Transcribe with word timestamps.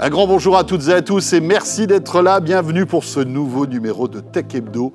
Un 0.00 0.10
grand 0.10 0.26
bonjour 0.26 0.56
à 0.56 0.64
toutes 0.64 0.88
et 0.88 0.92
à 0.92 1.02
tous 1.02 1.34
et 1.34 1.40
merci 1.40 1.86
d'être 1.86 2.20
là. 2.20 2.40
Bienvenue 2.40 2.84
pour 2.84 3.04
ce 3.04 3.20
nouveau 3.20 3.64
numéro 3.64 4.08
de 4.08 4.18
Tech 4.18 4.46
Hebdo. 4.52 4.92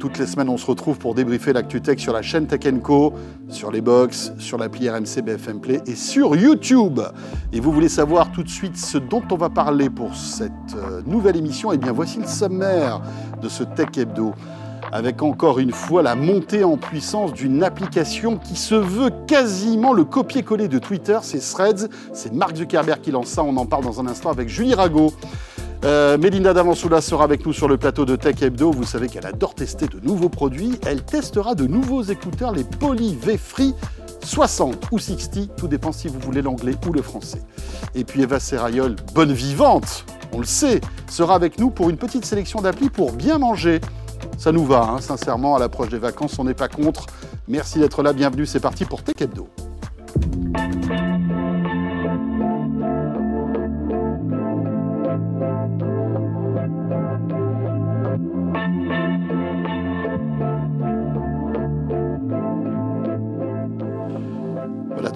Toutes 0.00 0.18
les 0.18 0.26
semaines, 0.26 0.48
on 0.48 0.56
se 0.56 0.66
retrouve 0.66 0.98
pour 0.98 1.14
débriefer 1.14 1.52
l'actu 1.52 1.80
tech 1.80 2.00
sur 2.00 2.12
la 2.12 2.20
chaîne 2.20 2.48
Tech 2.48 2.60
Co, 2.82 3.12
sur 3.48 3.70
les 3.70 3.80
box, 3.80 4.32
sur 4.38 4.58
l'appli 4.58 4.90
RMC 4.90 5.22
BFM 5.24 5.60
Play 5.60 5.80
et 5.86 5.94
sur 5.94 6.34
YouTube. 6.34 7.00
Et 7.52 7.60
vous 7.60 7.70
voulez 7.70 7.88
savoir 7.88 8.32
tout 8.32 8.42
de 8.42 8.48
suite 8.48 8.76
ce 8.76 8.98
dont 8.98 9.22
on 9.30 9.36
va 9.36 9.50
parler 9.50 9.88
pour 9.88 10.16
cette 10.16 10.50
euh, 10.74 11.00
nouvelle 11.06 11.36
émission? 11.36 11.70
Eh 11.70 11.78
bien, 11.78 11.92
voici 11.92 12.18
le 12.18 12.26
sommaire 12.26 13.02
de 13.40 13.48
ce 13.48 13.62
Tech 13.62 13.96
Hebdo 13.96 14.34
avec 14.92 15.22
encore 15.22 15.58
une 15.58 15.72
fois 15.72 16.02
la 16.02 16.14
montée 16.14 16.64
en 16.64 16.76
puissance 16.76 17.32
d'une 17.32 17.62
application 17.62 18.36
qui 18.36 18.56
se 18.56 18.74
veut 18.74 19.10
quasiment 19.26 19.92
le 19.92 20.04
copier-coller 20.04 20.68
de 20.68 20.78
Twitter, 20.78 21.18
c'est 21.22 21.40
Threads, 21.40 21.88
c'est 22.12 22.32
Mark 22.32 22.56
Zuckerberg 22.56 23.00
qui 23.00 23.10
lance 23.10 23.28
ça, 23.28 23.42
on 23.42 23.56
en 23.56 23.66
parle 23.66 23.84
dans 23.84 24.00
un 24.00 24.06
instant 24.06 24.30
avec 24.30 24.48
Julie 24.48 24.74
Rago. 24.74 25.12
Euh, 25.84 26.18
Mélinda 26.18 26.52
sera 27.00 27.24
avec 27.24 27.46
nous 27.46 27.54
sur 27.54 27.66
le 27.66 27.78
plateau 27.78 28.04
de 28.04 28.14
Tech 28.14 28.42
Hebdo. 28.42 28.70
Vous 28.70 28.84
savez 28.84 29.08
qu'elle 29.08 29.24
adore 29.24 29.54
tester 29.54 29.86
de 29.86 29.98
nouveaux 30.00 30.28
produits. 30.28 30.78
Elle 30.86 31.02
testera 31.02 31.54
de 31.54 31.66
nouveaux 31.66 32.02
écouteurs, 32.02 32.52
les 32.52 32.64
Poly 32.64 33.14
V-Free 33.14 33.74
60 34.22 34.88
ou 34.92 34.98
60, 34.98 35.56
tout 35.56 35.68
dépend 35.68 35.92
si 35.92 36.08
vous 36.08 36.18
voulez 36.20 36.42
l'anglais 36.42 36.74
ou 36.86 36.92
le 36.92 37.00
français. 37.00 37.40
Et 37.94 38.04
puis 38.04 38.22
Eva 38.22 38.38
Serrayol, 38.38 38.96
bonne 39.14 39.32
vivante, 39.32 40.04
on 40.32 40.38
le 40.38 40.44
sait, 40.44 40.80
sera 41.08 41.34
avec 41.34 41.58
nous 41.58 41.70
pour 41.70 41.90
une 41.90 41.96
petite 41.96 42.24
sélection 42.24 42.60
d'applis 42.60 42.90
pour 42.90 43.12
bien 43.12 43.38
manger. 43.38 43.80
Ça 44.38 44.52
nous 44.52 44.64
va, 44.64 44.82
hein, 44.82 45.00
sincèrement, 45.00 45.56
à 45.56 45.58
l'approche 45.58 45.88
des 45.88 45.98
vacances, 45.98 46.38
on 46.38 46.44
n'est 46.44 46.54
pas 46.54 46.68
contre. 46.68 47.06
Merci 47.48 47.78
d'être 47.78 48.02
là, 48.02 48.12
bienvenue, 48.12 48.46
c'est 48.46 48.60
parti 48.60 48.84
pour 48.84 49.02
Tech 49.02 49.16
Hebdo. 49.20 49.48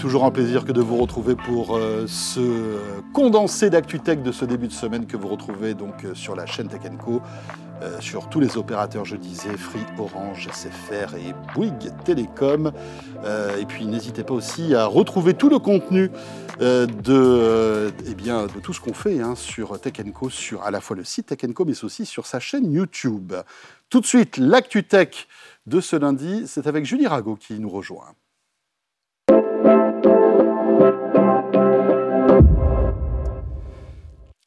Toujours 0.05 0.27
un 0.27 0.31
plaisir 0.31 0.67
que 0.67 0.73
de 0.73 0.83
vous 0.83 0.99
retrouver 0.99 1.35
pour 1.35 1.79
euh, 1.79 2.05
ce 2.07 2.79
condensé 3.15 3.71
d'ActuTech 3.71 4.23
de 4.23 4.33
ce 4.33 4.45
début 4.45 4.67
de 4.69 4.73
semaine 4.73 5.07
que 5.07 5.17
vous 5.17 5.29
retrouvez 5.29 5.73
donc 5.73 6.05
euh, 6.05 6.15
sur 6.15 6.37
la 6.37 6.45
chaîne 6.45 6.69
Tech 6.69 6.83
Co. 7.03 7.23
Euh, 7.81 7.99
sur 8.01 8.29
tous 8.29 8.39
les 8.39 8.59
opérateurs, 8.59 9.07
je 9.07 9.17
disais, 9.17 9.57
Free, 9.57 9.81
Orange, 9.99 10.51
SFR 10.53 11.15
et 11.15 11.35
Bouygues 11.55 11.91
Télécom. 12.05 12.71
Et 13.59 13.65
puis 13.65 13.87
n'hésitez 13.87 14.25
pas 14.25 14.35
aussi 14.35 14.75
à 14.75 14.85
retrouver 14.85 15.33
tout 15.33 15.49
le 15.49 15.59
contenu 15.59 16.11
de, 16.61 17.91
eh 18.07 18.15
bien, 18.15 18.45
de 18.45 18.61
tout 18.61 18.75
ce 18.75 18.81
qu'on 18.81 18.93
fait 18.93 19.23
hein, 19.23 19.35
sur 19.35 19.81
Tech 19.81 19.95
Co, 20.13 20.29
sur 20.29 20.65
à 20.65 20.71
la 20.71 20.83
fois 20.83 20.97
le 20.97 21.05
site 21.05 21.29
Tech 21.29 21.51
Co, 21.55 21.65
mais 21.65 21.83
aussi 21.83 22.05
sur 22.05 22.27
sa 22.27 22.41
chaîne 22.41 22.71
YouTube. 22.71 23.33
Tout 23.89 24.03
de 24.03 24.07
suite, 24.07 24.37
l'actu 24.37 24.85
tech 24.85 25.27
de 25.67 25.81
ce 25.81 25.97
lundi, 25.97 26.43
c'est 26.47 26.67
avec 26.67 26.85
Julie 26.85 27.07
Rago 27.07 27.37
qui 27.37 27.59
nous 27.59 27.71
rejoint. 27.71 28.15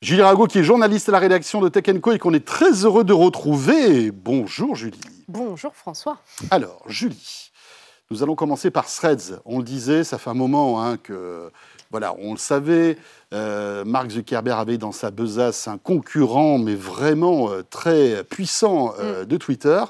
Julie 0.03 0.21
Rago, 0.21 0.45
qui 0.45 0.59
est 0.59 0.63
journaliste 0.63 1.09
à 1.09 1.11
la 1.11 1.17
rédaction 1.17 1.59
de 1.59 1.69
Tech 1.69 1.99
Co 2.01 2.11
et 2.11 2.19
qu'on 2.19 2.35
est 2.35 2.45
très 2.45 2.85
heureux 2.85 3.03
de 3.03 3.13
retrouver. 3.13 4.11
Bonjour 4.11 4.75
Julie. 4.75 5.01
Bonjour 5.27 5.73
François. 5.73 6.19
Alors 6.51 6.83
Julie, 6.85 7.49
nous 8.11 8.21
allons 8.21 8.35
commencer 8.35 8.69
par 8.69 8.85
Threads. 8.85 9.39
On 9.43 9.57
le 9.57 9.63
disait, 9.63 10.03
ça 10.03 10.19
fait 10.19 10.29
un 10.29 10.35
moment 10.35 10.83
hein, 10.83 10.97
que, 10.97 11.51
voilà, 11.89 12.13
on 12.19 12.33
le 12.33 12.37
savait. 12.37 12.99
Euh, 13.33 13.85
Mark 13.85 14.11
Zuckerberg 14.11 14.59
avait 14.59 14.77
dans 14.77 14.91
sa 14.91 15.09
besace 15.09 15.67
un 15.67 15.79
concurrent, 15.79 16.59
mais 16.59 16.75
vraiment 16.75 17.49
euh, 17.49 17.63
très 17.67 18.23
puissant 18.23 18.93
euh, 18.99 19.25
de 19.25 19.35
Twitter 19.35 19.83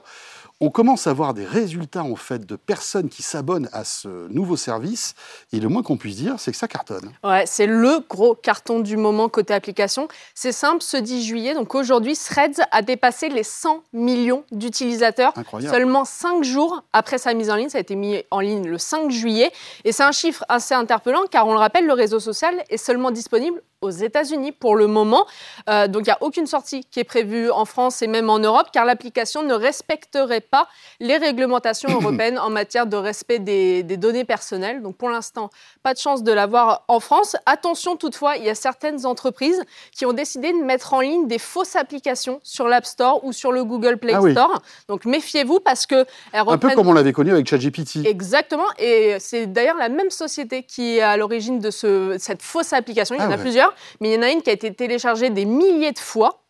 on 0.59 0.69
commence 0.69 1.05
à 1.05 1.13
voir 1.13 1.33
des 1.33 1.45
résultats 1.45 2.03
en 2.03 2.15
fait 2.15 2.45
de 2.45 2.55
personnes 2.55 3.09
qui 3.09 3.21
s'abonnent 3.21 3.69
à 3.73 3.83
ce 3.83 4.27
nouveau 4.29 4.57
service 4.57 5.13
et 5.53 5.59
le 5.59 5.69
moins 5.69 5.83
qu'on 5.83 5.97
puisse 5.97 6.15
dire 6.15 6.35
c'est 6.39 6.51
que 6.51 6.57
ça 6.57 6.67
cartonne. 6.67 7.11
Ouais, 7.23 7.45
c'est 7.45 7.67
le 7.67 7.99
gros 8.09 8.33
carton 8.33 8.79
du 8.79 8.97
moment 8.97 9.29
côté 9.29 9.53
application. 9.53 10.07
C'est 10.33 10.51
simple, 10.51 10.81
ce 10.81 10.97
10 10.97 11.23
juillet, 11.23 11.53
donc 11.53 11.75
aujourd'hui 11.75 12.15
Threads 12.15 12.61
a 12.71 12.81
dépassé 12.81 13.29
les 13.29 13.43
100 13.43 13.83
millions 13.93 14.43
d'utilisateurs 14.51 15.33
seulement 15.61 16.05
5 16.05 16.43
jours 16.43 16.83
après 16.91 17.17
sa 17.17 17.33
mise 17.33 17.51
en 17.51 17.55
ligne, 17.55 17.69
ça 17.69 17.77
a 17.77 17.81
été 17.81 17.95
mis 17.95 18.23
en 18.31 18.39
ligne 18.39 18.67
le 18.67 18.77
5 18.77 19.11
juillet 19.11 19.51
et 19.83 19.91
c'est 19.91 20.03
un 20.03 20.11
chiffre 20.11 20.43
assez 20.49 20.73
interpellant 20.73 21.25
car 21.29 21.47
on 21.47 21.53
le 21.53 21.59
rappelle 21.59 21.85
le 21.85 21.93
réseau 21.93 22.19
social 22.19 22.63
est 22.69 22.77
seulement 22.77 23.11
disponible 23.11 23.61
aux 23.81 23.91
États-Unis 23.91 24.51
pour 24.51 24.75
le 24.75 24.87
moment. 24.87 25.25
Euh, 25.69 25.87
donc 25.87 26.01
il 26.01 26.09
n'y 26.09 26.13
a 26.13 26.17
aucune 26.21 26.47
sortie 26.47 26.83
qui 26.85 26.99
est 26.99 27.03
prévue 27.03 27.51
en 27.51 27.65
France 27.65 28.01
et 28.01 28.07
même 28.07 28.29
en 28.29 28.39
Europe 28.39 28.67
car 28.73 28.85
l'application 28.85 29.43
ne 29.43 29.53
respecterait 29.53 30.41
pas 30.41 30.67
les 30.99 31.17
réglementations 31.17 31.89
européennes 32.01 32.39
en 32.39 32.49
matière 32.49 32.87
de 32.87 32.97
respect 32.97 33.39
des, 33.39 33.83
données 33.83 34.25
personnelles. 34.25 34.81
Donc 34.81 34.95
pour 34.95 35.09
l'instant, 35.09 35.49
pas 35.83 35.93
de 35.93 35.99
chance 35.99 36.23
de 36.23 36.31
l'avoir 36.31 36.85
en 36.87 36.99
France. 36.99 37.35
Attention 37.45 37.97
toutefois, 37.97 38.37
il 38.37 38.45
y 38.45 38.49
a 38.49 38.55
certaines 38.55 39.05
entreprises 39.05 39.61
qui 39.91 40.05
ont 40.05 40.13
décidé 40.13 40.51
de 40.53 40.63
mettre 40.63 40.93
en 40.93 41.01
ligne 41.01 41.27
des 41.27 41.39
fausses 41.39 41.75
applications 41.75 42.39
sur 42.43 42.67
l'App 42.67 42.85
Store 42.85 43.23
ou 43.23 43.31
sur 43.31 43.51
le 43.51 43.63
Google 43.63 43.97
Play 43.97 44.13
ah 44.15 44.31
Store. 44.31 44.61
Donc 44.87 45.05
méfiez-vous 45.05 45.59
parce 45.59 45.85
que 45.85 46.05
Un 46.33 46.57
peu 46.57 46.71
comme 46.71 46.87
on 46.87 46.93
l'avait 46.93 47.13
connu 47.13 47.31
avec 47.31 47.47
ChatGPT. 47.47 48.05
Exactement. 48.05 48.65
Et 48.79 49.17
c'est 49.19 49.45
d'ailleurs 49.45 49.77
la 49.77 49.89
même 49.89 50.09
société 50.09 50.63
qui 50.63 50.97
est 50.97 51.01
à 51.01 51.15
l'origine 51.17 51.59
de 51.59 51.69
ce, 51.69 52.15
cette 52.19 52.41
fausse 52.41 52.73
application. 52.73 53.15
Il 53.15 53.21
y 53.21 53.23
en 53.23 53.31
a 53.31 53.35
ah 53.35 53.37
plusieurs 53.37 53.66
mais 53.99 54.09
il 54.09 54.15
y 54.15 54.17
en 54.17 54.21
a 54.21 54.31
une 54.31 54.41
qui 54.41 54.49
a 54.49 54.53
été 54.53 54.73
téléchargée 54.73 55.29
des 55.29 55.45
milliers 55.45 55.91
de 55.91 55.99
fois 55.99 56.43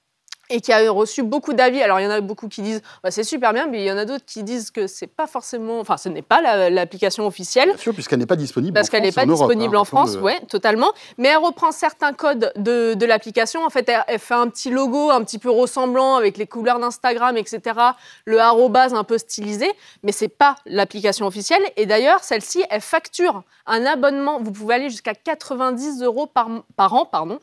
et 0.49 0.61
qui 0.61 0.71
a 0.71 0.89
reçu 0.91 1.23
beaucoup 1.23 1.53
d'avis. 1.53 1.81
Alors, 1.81 1.99
il 1.99 2.03
y 2.03 2.07
en 2.07 2.11
a 2.11 2.21
beaucoup 2.21 2.47
qui 2.47 2.61
disent 2.61 2.81
bah, 3.03 3.11
c'est 3.11 3.23
super 3.23 3.53
bien, 3.53 3.67
mais 3.67 3.81
il 3.81 3.85
y 3.85 3.91
en 3.91 3.97
a 3.97 4.05
d'autres 4.05 4.25
qui 4.25 4.43
disent 4.43 4.71
que 4.71 4.87
c'est 4.87 5.07
pas 5.07 5.27
forcément. 5.27 5.79
Enfin, 5.79 5.97
ce 5.97 6.09
n'est 6.09 6.21
pas 6.21 6.69
l'application 6.69 7.25
officielle. 7.25 7.69
Bien 7.69 7.77
sûr, 7.77 7.93
puisqu'elle 7.93 8.19
n'est 8.19 8.25
pas 8.25 8.35
disponible 8.35 8.73
Parce 8.73 8.89
qu'elle 8.89 9.03
n'est 9.03 9.11
pas 9.11 9.25
disponible 9.25 9.75
hein, 9.75 9.81
en 9.81 9.85
France, 9.85 10.17
oui, 10.21 10.33
totalement. 10.47 10.91
Mais 11.17 11.29
elle 11.29 11.37
reprend 11.37 11.71
certains 11.71 12.13
codes 12.13 12.51
de, 12.55 12.93
de 12.93 13.05
l'application. 13.05 13.65
En 13.65 13.69
fait, 13.69 13.89
elle, 13.89 14.19
fait 14.19 14.33
un 14.33 14.47
petit 14.49 14.69
logo 14.69 15.11
un 15.11 15.23
petit 15.23 15.39
peu 15.39 15.49
ressemblant 15.49 16.15
avec 16.15 16.37
les 16.37 16.47
couleurs 16.47 16.79
d'Instagram, 16.79 17.37
etc. 17.37 17.79
Le 18.25 18.39
arrobase 18.39 18.93
un 18.93 19.03
peu 19.03 19.17
stylisé, 19.17 19.71
mais 20.03 20.11
c'est 20.11 20.27
pas 20.27 20.55
l'application 20.65 21.25
officielle. 21.25 21.61
Et 21.75 21.85
d'ailleurs, 21.85 22.23
celle-ci, 22.23 22.63
elle 22.69 22.81
facture 22.81 23.43
un 23.65 23.85
abonnement. 23.85 24.39
Vous 24.41 24.51
pouvez 24.51 24.75
aller 24.75 24.89
jusqu'à 24.89 25.13
90 25.13 26.01
euros 26.03 26.27
par, 26.27 26.49
par 26.75 26.93
an, 26.93 27.05
pardon 27.05 27.39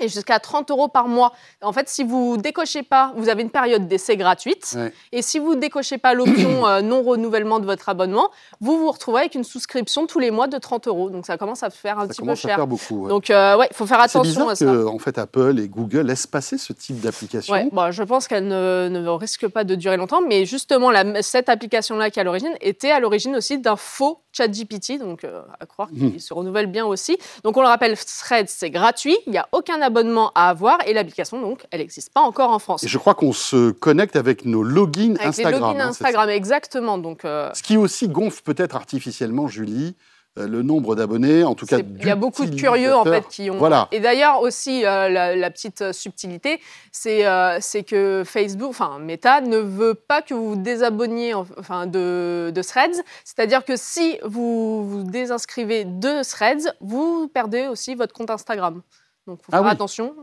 et 0.00 0.08
jusqu'à 0.08 0.38
30 0.38 0.70
euros 0.70 0.88
par 0.88 1.08
mois. 1.08 1.32
En 1.62 1.72
fait, 1.72 1.88
si 1.88 2.04
vous 2.04 2.36
décochez 2.36 2.82
pas, 2.82 3.12
vous 3.16 3.28
avez 3.28 3.42
une 3.42 3.50
période 3.50 3.88
d'essai 3.88 4.16
gratuite. 4.16 4.76
Et 5.12 5.22
si 5.22 5.38
vous 5.38 5.54
décochez 5.54 5.98
pas 5.98 6.14
l'option 6.14 6.66
euh, 6.66 6.82
non 6.82 7.02
renouvellement 7.02 7.58
de 7.58 7.66
votre 7.66 7.88
abonnement, 7.88 8.30
vous 8.60 8.78
vous 8.78 8.90
retrouvez 8.90 9.20
avec 9.20 9.34
une 9.34 9.44
souscription 9.44 10.06
tous 10.06 10.18
les 10.18 10.30
mois 10.30 10.46
de 10.46 10.58
30 10.58 10.88
euros. 10.88 11.10
Donc 11.10 11.26
ça 11.26 11.36
commence 11.36 11.62
à 11.62 11.70
faire 11.70 11.98
un 11.98 12.06
petit 12.06 12.22
peu 12.22 12.34
cher. 12.34 12.52
À 12.52 12.56
faire 12.56 12.66
beaucoup. 12.66 13.08
Donc 13.08 13.30
euh, 13.30 13.56
ouais, 13.56 13.68
il 13.70 13.76
faut 13.76 13.86
faire 13.86 14.00
attention 14.00 14.48
à 14.48 14.54
ça. 14.54 14.64
Que, 14.64 14.86
en 14.86 14.98
fait, 14.98 15.18
Apple 15.18 15.58
et 15.58 15.68
Google 15.68 16.06
laissent 16.06 16.26
passer 16.26 16.58
ce 16.58 16.72
type 16.72 17.00
d'application. 17.00 17.52
Ouais, 17.52 17.68
bah, 17.72 17.90
je 17.90 18.02
pense 18.02 18.28
qu'elle 18.28 18.46
ne, 18.46 18.88
ne, 18.90 19.08
risque 19.08 19.48
pas 19.48 19.64
de 19.64 19.74
durer 19.74 19.96
longtemps, 19.96 20.20
mais 20.20 20.44
justement, 20.44 20.90
la, 20.90 21.22
cette 21.22 21.48
application-là 21.48 22.10
qui 22.10 22.18
est 22.18 22.22
à 22.22 22.24
l'origine 22.24 22.54
était 22.60 22.90
à 22.90 23.00
l'origine 23.00 23.36
aussi 23.36 23.58
d'un 23.58 23.76
faux 23.76 24.20
ChatGPT, 24.32 24.98
donc 24.98 25.24
euh, 25.24 25.42
à 25.58 25.66
croire 25.66 25.88
qu'il 25.90 26.04
mmh. 26.04 26.18
se 26.18 26.34
renouvelle 26.34 26.66
bien 26.66 26.86
aussi. 26.86 27.18
Donc 27.44 27.56
on 27.56 27.62
le 27.62 27.66
rappelle, 27.66 27.96
Threads 27.96 28.46
c'est 28.48 28.70
gratuit, 28.70 29.16
il 29.26 29.32
n'y 29.32 29.38
a 29.38 29.48
aucun 29.52 29.80
abonnement 29.88 30.30
à 30.34 30.50
avoir 30.50 30.78
et 30.86 30.92
l'application, 30.92 31.40
donc, 31.40 31.66
elle 31.70 31.80
n'existe 31.80 32.12
pas 32.12 32.20
encore 32.20 32.50
en 32.50 32.58
France. 32.58 32.84
Et 32.84 32.88
je 32.88 32.98
crois 32.98 33.14
qu'on 33.14 33.32
se 33.32 33.70
connecte 33.70 34.16
avec 34.16 34.44
nos 34.44 34.62
logins 34.62 35.14
avec 35.16 35.28
Instagram. 35.28 35.54
Les 35.54 35.60
logins 35.60 35.80
hein, 35.80 35.88
Instagram, 35.88 36.28
exactement. 36.28 36.98
Donc, 36.98 37.24
euh, 37.24 37.50
Ce 37.54 37.62
qui 37.62 37.76
aussi 37.76 38.08
gonfle 38.08 38.42
peut-être 38.42 38.76
artificiellement, 38.76 39.48
Julie, 39.48 39.96
euh, 40.38 40.46
le 40.46 40.62
nombre 40.62 40.94
d'abonnés, 40.94 41.42
en 41.42 41.54
tout 41.54 41.64
cas. 41.64 41.78
Il 41.78 42.06
y 42.06 42.10
a 42.10 42.16
beaucoup 42.16 42.44
de 42.44 42.54
curieux 42.54 42.94
en 42.94 43.04
fait 43.04 43.26
qui 43.28 43.50
ont. 43.50 43.56
Voilà. 43.56 43.88
Et 43.92 44.00
d'ailleurs 44.00 44.40
aussi 44.42 44.84
euh, 44.84 45.08
la, 45.08 45.50
petite 45.50 45.92
subtilité, 45.92 46.60
c'est 46.92 47.24
c'est 47.60 47.82
que 47.82 48.22
Facebook, 48.26 48.68
enfin 48.68 48.98
Meta, 49.00 49.40
ne 49.40 49.56
veut 49.56 49.94
pas 49.94 50.20
que 50.22 50.34
vous 50.34 50.50
vous 50.50 50.56
désabonniez 50.56 51.34
enfin 51.34 51.86
de, 51.86 52.52
de 52.54 52.62
Threads. 52.62 53.02
C'est-à-dire 53.24 53.64
que 53.64 53.76
si 53.76 54.18
vous 54.22 54.86
vous 54.86 55.02
désinscrivez 55.02 55.84
de 55.84 56.22
Threads, 56.22 56.74
vous 56.80 57.28
perdez 57.28 57.66
aussi 57.66 57.94
votre 57.94 58.12
compte 58.12 58.30
Instagram. 58.30 58.82
Donc, 59.28 59.40
il 59.42 59.44
faut 59.44 59.52
ah 59.52 59.58
faire 59.58 59.66
attention 59.66 60.14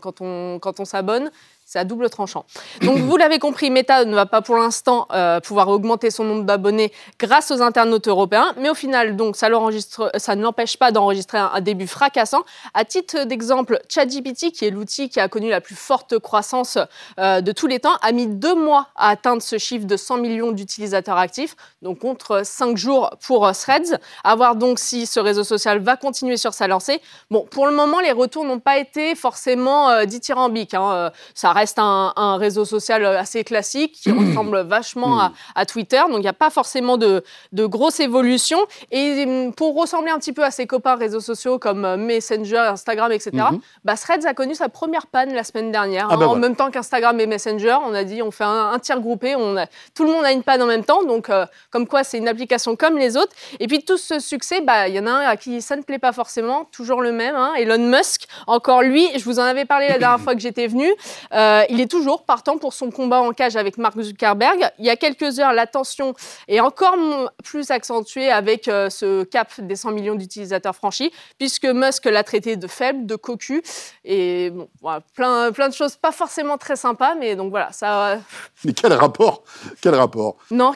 quand 0.00 0.22
on, 0.22 0.58
quand 0.58 0.80
on 0.80 0.86
s'abonne. 0.86 1.30
C'est 1.64 1.78
à 1.78 1.84
double 1.84 2.10
tranchant. 2.10 2.44
Donc, 2.82 2.98
vous 2.98 3.16
l'avez 3.16 3.38
compris, 3.38 3.70
Meta 3.70 4.04
ne 4.04 4.14
va 4.14 4.26
pas 4.26 4.42
pour 4.42 4.56
l'instant 4.56 5.06
euh, 5.12 5.40
pouvoir 5.40 5.68
augmenter 5.68 6.10
son 6.10 6.24
nombre 6.24 6.44
d'abonnés 6.44 6.92
grâce 7.18 7.50
aux 7.50 7.62
internautes 7.62 8.06
européens, 8.06 8.52
mais 8.58 8.68
au 8.68 8.74
final, 8.74 9.16
donc, 9.16 9.34
ça, 9.36 9.48
ne 9.48 10.42
l'empêche 10.42 10.76
pas 10.76 10.92
d'enregistrer 10.92 11.38
un, 11.38 11.60
début 11.62 11.86
fracassant. 11.86 12.42
À 12.74 12.84
titre 12.84 13.24
d'exemple, 13.24 13.80
ChatGPT, 13.88 14.52
qui 14.52 14.66
est 14.66 14.70
l'outil 14.70 15.08
qui 15.08 15.20
a 15.20 15.28
connu 15.28 15.48
la 15.48 15.62
plus 15.62 15.74
forte 15.74 16.18
croissance 16.18 16.76
euh, 17.18 17.40
de 17.40 17.52
tous 17.52 17.66
les 17.66 17.80
temps, 17.80 17.96
a 18.02 18.12
mis 18.12 18.26
deux 18.26 18.54
mois 18.54 18.88
à 18.94 19.08
atteindre 19.08 19.40
ce 19.40 19.56
chiffre 19.56 19.86
de 19.86 19.96
100 19.96 20.18
millions 20.18 20.52
d'utilisateurs 20.52 21.16
actifs, 21.16 21.56
donc 21.80 22.00
contre 22.00 22.42
cinq 22.44 22.76
jours 22.76 23.10
pour 23.26 23.46
euh, 23.46 23.52
Threads. 23.52 23.98
À 24.22 24.36
voir 24.36 24.56
donc 24.56 24.78
si 24.78 25.06
ce 25.06 25.18
réseau 25.18 25.44
social 25.44 25.78
va 25.78 25.96
continuer 25.96 26.36
sur 26.36 26.52
sa 26.52 26.66
lancée. 26.66 27.00
Bon, 27.30 27.46
pour 27.50 27.66
le 27.66 27.72
moment, 27.72 28.00
les 28.00 28.12
retours 28.12 28.44
n'ont 28.44 28.60
pas 28.60 28.76
été 28.76 29.14
forcément 29.14 30.04
dithyrambiques. 30.04 30.74
Hein. 30.74 31.10
Ça 31.34 31.53
reste 31.54 31.78
un, 31.78 32.36
réseau 32.36 32.64
social 32.64 33.04
assez 33.04 33.44
classique 33.44 33.92
qui 33.92 34.10
ressemble 34.12 34.60
vachement 34.62 35.20
à, 35.20 35.32
à, 35.54 35.66
Twitter, 35.66 36.00
donc 36.08 36.18
il 36.18 36.22
n'y 36.22 36.28
a 36.28 36.32
pas 36.32 36.50
forcément 36.50 36.96
de, 36.96 37.22
de 37.52 37.66
grosses 37.66 38.00
évolutions. 38.00 38.60
Et 38.90 39.24
hum, 39.26 39.54
pour 39.54 39.74
ressembler 39.74 40.10
un 40.10 40.18
petit 40.18 40.32
peu 40.32 40.44
à 40.44 40.50
ses 40.50 40.66
copains 40.66 40.96
réseaux 40.96 41.20
sociaux 41.20 41.58
comme 41.58 41.84
euh, 41.84 41.96
Messenger, 41.96 42.58
Instagram, 42.58 43.12
etc., 43.12 43.30
mhm. 43.52 43.60
bah, 43.84 43.96
Threads 43.96 44.26
a 44.26 44.34
connu 44.34 44.54
sa 44.54 44.68
première 44.68 45.06
panne 45.06 45.32
la 45.32 45.44
semaine 45.44 45.72
dernière. 45.72 46.08
Ah 46.10 46.16
bah. 46.16 46.28
En 46.28 46.36
même 46.36 46.56
temps 46.56 46.70
qu'Instagram 46.70 47.18
et 47.20 47.26
Messenger, 47.26 47.76
on 47.86 47.94
a 47.94 48.04
dit 48.04 48.22
on 48.22 48.30
fait 48.30 48.44
un, 48.44 48.78
tir 48.78 49.00
groupé, 49.00 49.34
on 49.36 49.56
a, 49.56 49.66
tout 49.94 50.04
le 50.04 50.12
monde 50.12 50.24
a 50.24 50.32
une 50.32 50.42
panne 50.42 50.62
en 50.62 50.66
même 50.66 50.84
temps, 50.84 51.04
donc 51.04 51.30
euh, 51.30 51.46
comme 51.70 51.86
quoi 51.86 52.04
c'est 52.04 52.18
une 52.18 52.28
application 52.28 52.76
comme 52.76 52.98
les 52.98 53.16
autres. 53.16 53.32
Et 53.60 53.66
puis 53.66 53.84
tout 53.84 53.98
ce 53.98 54.18
succès, 54.18 54.60
bah, 54.60 54.88
il 54.88 54.94
y 54.94 55.00
en 55.00 55.06
a 55.06 55.10
un 55.10 55.20
à 55.20 55.36
qui 55.36 55.62
ça 55.62 55.76
ne 55.76 55.82
plaît 55.82 55.98
pas 55.98 56.12
forcément, 56.12 56.64
toujours 56.72 57.00
le 57.00 57.12
même, 57.12 57.34
hein, 57.34 57.52
Elon 57.56 57.78
Musk. 57.78 58.26
Encore 58.46 58.82
lui, 58.82 59.08
je 59.16 59.24
vous 59.24 59.38
en 59.38 59.44
avais 59.44 59.64
parlé 59.64 59.88
la 59.88 59.98
dernière 60.04 60.20
fois 60.20 60.34
que 60.34 60.40
j'étais 60.40 60.66
venu, 60.66 60.88
euh, 61.32 61.43
il 61.70 61.80
est 61.80 61.90
toujours 61.90 62.24
partant 62.24 62.58
pour 62.58 62.72
son 62.72 62.90
combat 62.90 63.20
en 63.20 63.32
cage 63.32 63.56
avec 63.56 63.78
Mark 63.78 64.00
Zuckerberg. 64.00 64.70
Il 64.78 64.84
y 64.84 64.90
a 64.90 64.96
quelques 64.96 65.38
heures, 65.40 65.52
la 65.52 65.66
tension 65.66 66.14
est 66.48 66.60
encore 66.60 66.96
plus 67.42 67.70
accentuée 67.70 68.30
avec 68.30 68.64
ce 68.64 69.24
cap 69.24 69.48
des 69.60 69.76
100 69.76 69.92
millions 69.92 70.14
d'utilisateurs 70.14 70.74
franchis, 70.74 71.12
puisque 71.38 71.66
Musk 71.66 72.06
l'a 72.06 72.24
traité 72.24 72.56
de 72.56 72.66
faible, 72.66 73.06
de 73.06 73.16
cocu, 73.16 73.62
et 74.04 74.50
bon, 74.50 74.68
voilà, 74.80 75.00
plein, 75.14 75.52
plein 75.52 75.68
de 75.68 75.74
choses 75.74 75.96
pas 75.96 76.12
forcément 76.12 76.58
très 76.58 76.76
sympas, 76.76 77.14
mais 77.14 77.36
donc 77.36 77.50
voilà, 77.50 77.72
ça. 77.72 78.18
Mais 78.64 78.72
quel 78.72 78.92
rapport 78.92 79.42
Quel 79.80 79.94
rapport? 79.94 80.36
Non, 80.50 80.72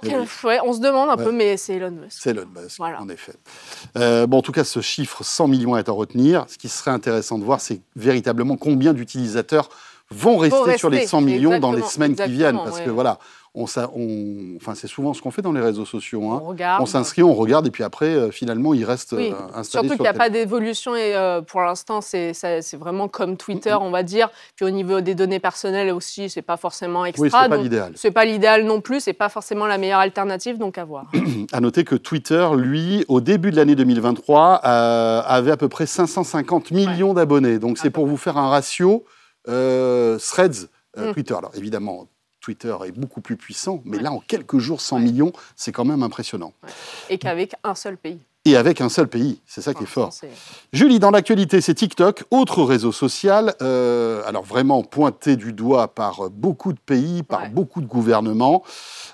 on 0.65 0.73
se 0.73 0.81
demande 0.81 1.11
un 1.11 1.17
peu, 1.17 1.33
mais 1.33 1.57
c'est 1.57 1.75
Elon 1.75 1.91
Musk. 1.91 2.19
C'est 2.21 2.31
Elon 2.31 2.47
Musk, 2.55 2.81
en 2.81 3.09
effet. 3.09 3.35
Euh, 3.97 4.27
bon, 4.27 4.39
en 4.39 4.43
tout 4.43 4.53
cas, 4.53 4.65
ce 4.65 4.81
chiffre 4.81 5.23
100 5.23 5.49
millions 5.49 5.77
est 5.77 5.89
à 5.89 5.93
retenir. 5.93 6.45
Ce 6.49 6.59
qui 6.59 6.69
serait 6.69 6.91
intéressant 6.91 7.39
de 7.39 7.45
voir, 7.45 7.61
c'est 7.61 7.81
véritablement 7.97 8.57
combien 8.57 8.93
d'utilisateurs 8.93 9.69
vont 10.11 10.39
rester, 10.39 10.79
sur 10.79 10.91
les 10.91 11.07
100 11.07 11.21
millions 11.21 11.59
dans 11.59 11.73
les 11.73 11.83
semaines 11.83 12.15
qui 12.15 12.31
viennent. 12.31 12.57
Parce 12.57 12.81
que 12.81 12.91
voilà, 12.91 13.19
on, 13.55 14.57
enfin, 14.57 14.75
c'est 14.75 14.87
souvent 14.87 15.15
ce 15.15 15.23
qu'on 15.23 15.31
fait 15.31 15.43
dans 15.43 15.53
les 15.53 15.61
réseaux 15.61 15.85
sociaux. 15.85 16.31
Hein. 16.31 16.43
On, 16.81 16.87
s'inscrit, 16.87 17.23
on 17.23 17.35
regarde, 17.35 17.67
et 17.67 17.71
puis 17.71 17.83
après, 17.83 18.07
euh, 18.07 18.31
finalement, 18.31 18.75
il 18.75 18.85
reste 18.85 19.13
oui. 19.13 19.33
Euh. 19.33 19.63
Surtout 19.63 19.89
qu'il 19.91 20.01
n'y 20.01 20.07
a 20.07 20.13
pas 20.13 20.31
d'évolution, 20.31 20.95
et 20.95 21.15
euh, 21.15 21.41
pour 21.41 21.61
l'instant, 21.61 22.01
c'est 22.01 22.77
vraiment 22.79 23.09
comme 23.09 23.37
Twitter, 23.37 23.75
on 23.81 23.91
va 23.91 24.03
dire. 24.03 24.31
Puis 24.55 24.65
au 24.65 24.71
niveau 24.71 25.01
des 25.01 25.15
données 25.15 25.41
personnelles 25.41 25.91
aussi, 25.91 26.31
c'est 26.31 26.43
pas 26.43 26.57
forcément 26.57 27.05
extra. 27.05 27.25
Oui, 27.25 27.31
c'est 27.31 27.49
pas 27.49 27.57
l'idéal. 27.57 27.93
C'est 27.97 28.11
pas 28.11 28.25
l'idéal 28.25 28.65
non 28.65 28.81
plus, 28.81 29.01
c'est 29.01 29.13
pas 29.13 29.29
forcément 29.29 29.67
la 29.67 29.79
meilleure 29.79 30.01
alternative, 30.01 30.59
donc 30.59 30.79
à 30.79 30.85
voir. 30.85 31.07
à 31.53 31.61
noter 31.61 31.85
que 31.85 31.97
Twitter, 31.97 32.47
lui, 32.57 33.05
au 33.09 33.21
début 33.21 33.51
de 33.51 33.57
l'année 33.57 33.75
2023, 33.75 34.55
avait 34.55 35.51
à 35.51 35.57
peu 35.57 35.69
près 35.69 35.87
550 35.87 36.71
millions 36.71 37.15
d'abonnés. 37.15 37.59
Donc 37.59 37.79
c'est 37.79 37.91
pour 37.91 38.07
vous 38.07 38.17
faire 38.17 38.37
un 38.37 38.49
ratio. 38.49 39.05
Threads, 39.49 40.69
mm. 40.97 41.13
Twitter. 41.13 41.35
Alors 41.35 41.53
évidemment, 41.55 42.07
Twitter 42.41 42.75
est 42.87 42.93
beaucoup 42.93 43.21
plus 43.21 43.37
puissant, 43.37 43.83
mais 43.85 43.99
là, 43.99 44.13
en 44.13 44.21
quelques 44.21 44.59
jours, 44.59 44.81
100 44.81 45.01
millions, 45.01 45.33
c'est 45.57 45.73
quand 45.73 45.85
même 45.85 46.03
impressionnant. 46.03 46.53
Et 47.11 47.19
qu'avec 47.19 47.55
un 47.65 47.75
seul 47.75 47.97
pays. 47.97 48.21
Et 48.45 48.57
avec 48.57 48.81
un 48.81 48.89
seul 48.89 49.09
pays, 49.09 49.41
c'est 49.47 49.61
ça 49.61 49.75
qui 49.75 49.83
est 49.83 49.87
fort. 49.87 50.11
Julie, 50.73 50.99
dans 51.01 51.11
l'actualité, 51.11 51.61
c'est 51.61 51.75
TikTok, 51.75 52.25
autre 52.31 52.63
réseau 52.63 52.93
social, 52.93 53.55
euh, 53.61 54.23
alors 54.27 54.45
vraiment 54.45 54.83
pointé 54.83 55.37
du 55.37 55.53
doigt 55.53 55.89
par 55.89 56.31
beaucoup 56.31 56.73
de 56.73 56.79
pays, 56.79 57.23
par 57.23 57.51
beaucoup 57.51 57.83
de 57.83 57.87
gouvernements. 57.87 58.63